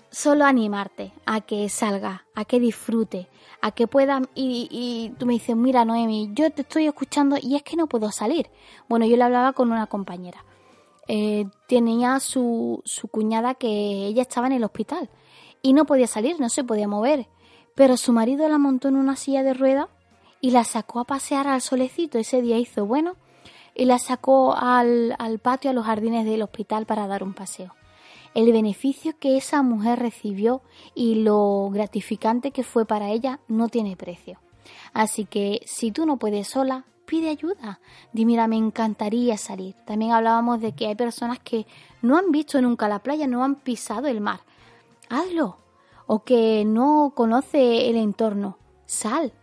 solo 0.09 0.45
animarte 0.45 1.11
a 1.25 1.41
que 1.41 1.67
salga, 1.69 2.25
a 2.35 2.45
que 2.45 2.59
disfrute, 2.59 3.27
a 3.61 3.71
que 3.71 3.87
puedan 3.87 4.27
y, 4.35 5.13
tú 5.17 5.25
me 5.25 5.33
dices, 5.33 5.55
mira 5.55 5.85
Noemi, 5.85 6.29
yo 6.33 6.49
te 6.51 6.61
estoy 6.61 6.87
escuchando 6.87 7.37
y 7.41 7.55
es 7.55 7.63
que 7.63 7.75
no 7.75 7.87
puedo 7.87 8.11
salir. 8.11 8.49
Bueno, 8.87 9.05
yo 9.05 9.17
le 9.17 9.23
hablaba 9.23 9.53
con 9.53 9.71
una 9.71 9.87
compañera. 9.87 10.45
Eh, 11.07 11.45
tenía 11.67 12.19
su, 12.19 12.81
su 12.85 13.07
cuñada 13.07 13.55
que 13.55 14.07
ella 14.07 14.21
estaba 14.21 14.47
en 14.47 14.53
el 14.53 14.63
hospital 14.63 15.09
y 15.61 15.73
no 15.73 15.85
podía 15.85 16.07
salir, 16.07 16.39
no 16.39 16.49
se 16.49 16.63
podía 16.63 16.87
mover. 16.87 17.27
Pero 17.77 17.95
su 17.95 18.11
marido 18.11 18.49
la 18.49 18.57
montó 18.57 18.89
en 18.89 18.97
una 18.97 19.15
silla 19.15 19.43
de 19.43 19.53
rueda 19.53 19.87
y 20.41 20.51
la 20.51 20.65
sacó 20.65 20.99
a 20.99 21.05
pasear 21.05 21.47
al 21.47 21.61
solecito. 21.61 22.17
Ese 22.17 22.41
día 22.41 22.57
hizo 22.57 22.85
bueno 22.85 23.15
y 23.73 23.85
la 23.85 23.99
sacó 23.99 24.53
al, 24.53 25.15
al 25.17 25.39
patio, 25.39 25.69
a 25.69 25.73
los 25.73 25.85
jardines 25.85 26.25
del 26.25 26.41
hospital 26.41 26.85
para 26.85 27.07
dar 27.07 27.23
un 27.23 27.33
paseo 27.33 27.73
el 28.37 28.51
beneficio 28.51 29.17
que 29.19 29.35
esa 29.35 29.63
mujer 29.63 29.97
recibió 29.97 30.61
y 30.93 31.15
lo 31.15 31.71
gratificante 31.71 32.51
que 32.51 32.61
fue 32.61 32.85
para 32.85 33.09
ella 33.09 33.39
no 33.47 33.67
tiene 33.67 33.97
precio. 33.97 34.39
Así 34.93 35.25
que 35.25 35.61
si 35.65 35.91
tú 35.91 36.05
no 36.05 36.17
puedes 36.17 36.47
sola, 36.47 36.85
pide 37.07 37.29
ayuda. 37.29 37.79
Di, 38.13 38.25
mira, 38.25 38.47
me 38.47 38.55
encantaría 38.55 39.37
salir. 39.37 39.73
También 39.85 40.11
hablábamos 40.11 40.61
de 40.61 40.73
que 40.73 40.85
hay 40.85 40.93
personas 40.93 41.39
que 41.39 41.65
no 42.03 42.15
han 42.15 42.31
visto 42.31 42.61
nunca 42.61 42.87
la 42.87 42.99
playa, 42.99 43.25
no 43.25 43.43
han 43.43 43.55
pisado 43.55 44.07
el 44.07 44.21
mar. 44.21 44.41
Hazlo. 45.09 45.57
O 46.07 46.23
que 46.23 46.63
no 46.65 47.13
conoce 47.15 47.89
el 47.89 47.97
entorno. 47.97 48.57
Sal, 48.85 49.33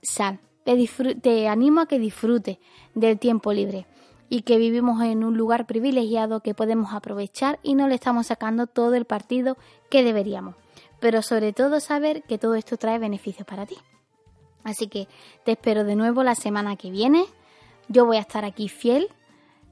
sal. 0.00 0.40
Te, 0.64 1.48
animo 1.48 1.80
a 1.80 1.86
que 1.86 1.98
disfrute 1.98 2.60
del 2.94 3.18
tiempo 3.18 3.52
libre. 3.52 3.86
y 4.28 4.42
que 4.42 4.56
vivimos 4.56 5.02
en 5.02 5.24
un 5.24 5.36
lugar 5.36 5.66
privilegiado 5.66 6.40
que 6.40 6.54
podemos 6.54 6.94
aprovechar 6.94 7.58
y 7.62 7.74
no 7.74 7.86
le 7.86 7.96
estamos 7.96 8.28
sacando 8.28 8.66
todo 8.66 8.94
el 8.94 9.04
partido 9.04 9.58
que 9.90 10.02
deberíamos. 10.02 10.54
Pero 11.00 11.20
sobre 11.20 11.52
todo 11.52 11.80
saber 11.80 12.22
que 12.22 12.38
todo 12.38 12.54
esto 12.54 12.78
trae 12.78 12.98
beneficios 12.98 13.46
para 13.46 13.66
ti. 13.66 13.76
Así 14.64 14.86
que 14.86 15.06
te 15.44 15.52
espero 15.52 15.84
de 15.84 15.96
nuevo 15.96 16.22
la 16.22 16.34
semana 16.34 16.76
que 16.76 16.90
viene. 16.90 17.26
Yo 17.88 18.06
voy 18.06 18.16
a 18.16 18.20
estar 18.20 18.46
aquí 18.46 18.70
fiel, 18.70 19.08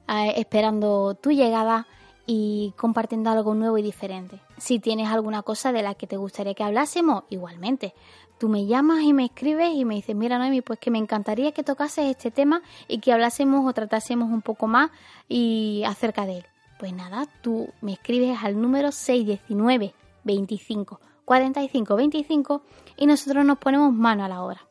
eh, 0.07 0.33
esperando 0.35 1.15
tu 1.15 1.31
llegada 1.31 1.87
y 2.25 2.73
compartiendo 2.77 3.29
algo 3.29 3.55
nuevo 3.55 3.77
y 3.77 3.81
diferente. 3.81 4.39
Si 4.57 4.79
tienes 4.79 5.09
alguna 5.09 5.41
cosa 5.41 5.71
de 5.71 5.83
la 5.83 5.95
que 5.95 6.07
te 6.07 6.17
gustaría 6.17 6.53
que 6.53 6.63
hablásemos, 6.63 7.23
igualmente. 7.29 7.93
Tú 8.39 8.49
me 8.49 8.65
llamas 8.65 9.03
y 9.03 9.13
me 9.13 9.25
escribes 9.25 9.71
y 9.75 9.85
me 9.85 9.95
dices, 9.95 10.15
mira 10.15 10.39
Noemi, 10.39 10.61
pues 10.61 10.79
que 10.79 10.89
me 10.89 10.97
encantaría 10.97 11.51
que 11.51 11.63
tocases 11.63 12.05
este 12.05 12.31
tema 12.31 12.61
y 12.87 12.99
que 12.99 13.13
hablásemos 13.13 13.67
o 13.67 13.73
tratásemos 13.73 14.31
un 14.31 14.41
poco 14.41 14.67
más 14.67 14.89
y 15.29 15.83
acerca 15.85 16.25
de 16.25 16.39
él. 16.39 16.45
Pues 16.79 16.93
nada, 16.93 17.27
tú 17.41 17.69
me 17.81 17.93
escribes 17.93 18.39
al 18.43 18.59
número 18.59 18.91
619 18.91 19.93
25 20.23 20.99
45 21.25 21.95
25 21.95 22.61
y 22.97 23.05
nosotros 23.05 23.45
nos 23.45 23.59
ponemos 23.59 23.93
mano 23.93 24.25
a 24.25 24.27
la 24.27 24.41
obra. 24.41 24.61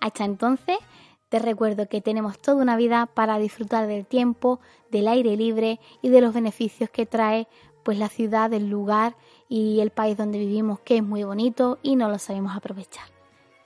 Hasta 0.00 0.24
entonces, 0.24 0.78
te 1.28 1.38
recuerdo 1.38 1.88
que 1.88 2.00
tenemos 2.00 2.38
toda 2.38 2.62
una 2.62 2.76
vida 2.76 3.06
para 3.06 3.38
disfrutar 3.38 3.86
del 3.86 4.06
tiempo, 4.06 4.60
del 4.90 5.08
aire 5.08 5.36
libre 5.36 5.80
y 6.02 6.08
de 6.08 6.20
los 6.20 6.32
beneficios 6.32 6.90
que 6.90 7.06
trae 7.06 7.48
pues 7.82 7.98
la 7.98 8.08
ciudad, 8.08 8.52
el 8.52 8.68
lugar 8.68 9.16
y 9.48 9.80
el 9.80 9.90
país 9.90 10.16
donde 10.16 10.38
vivimos, 10.38 10.80
que 10.80 10.96
es 10.96 11.02
muy 11.02 11.22
bonito 11.22 11.78
y 11.82 11.96
no 11.96 12.08
lo 12.08 12.18
sabemos 12.18 12.56
aprovechar. 12.56 13.06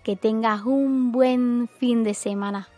Que 0.05 0.17
tengas 0.17 0.65
un 0.65 1.13
buen 1.13 1.69
fin 1.69 2.05
de 2.05 2.15
semana. 2.15 2.69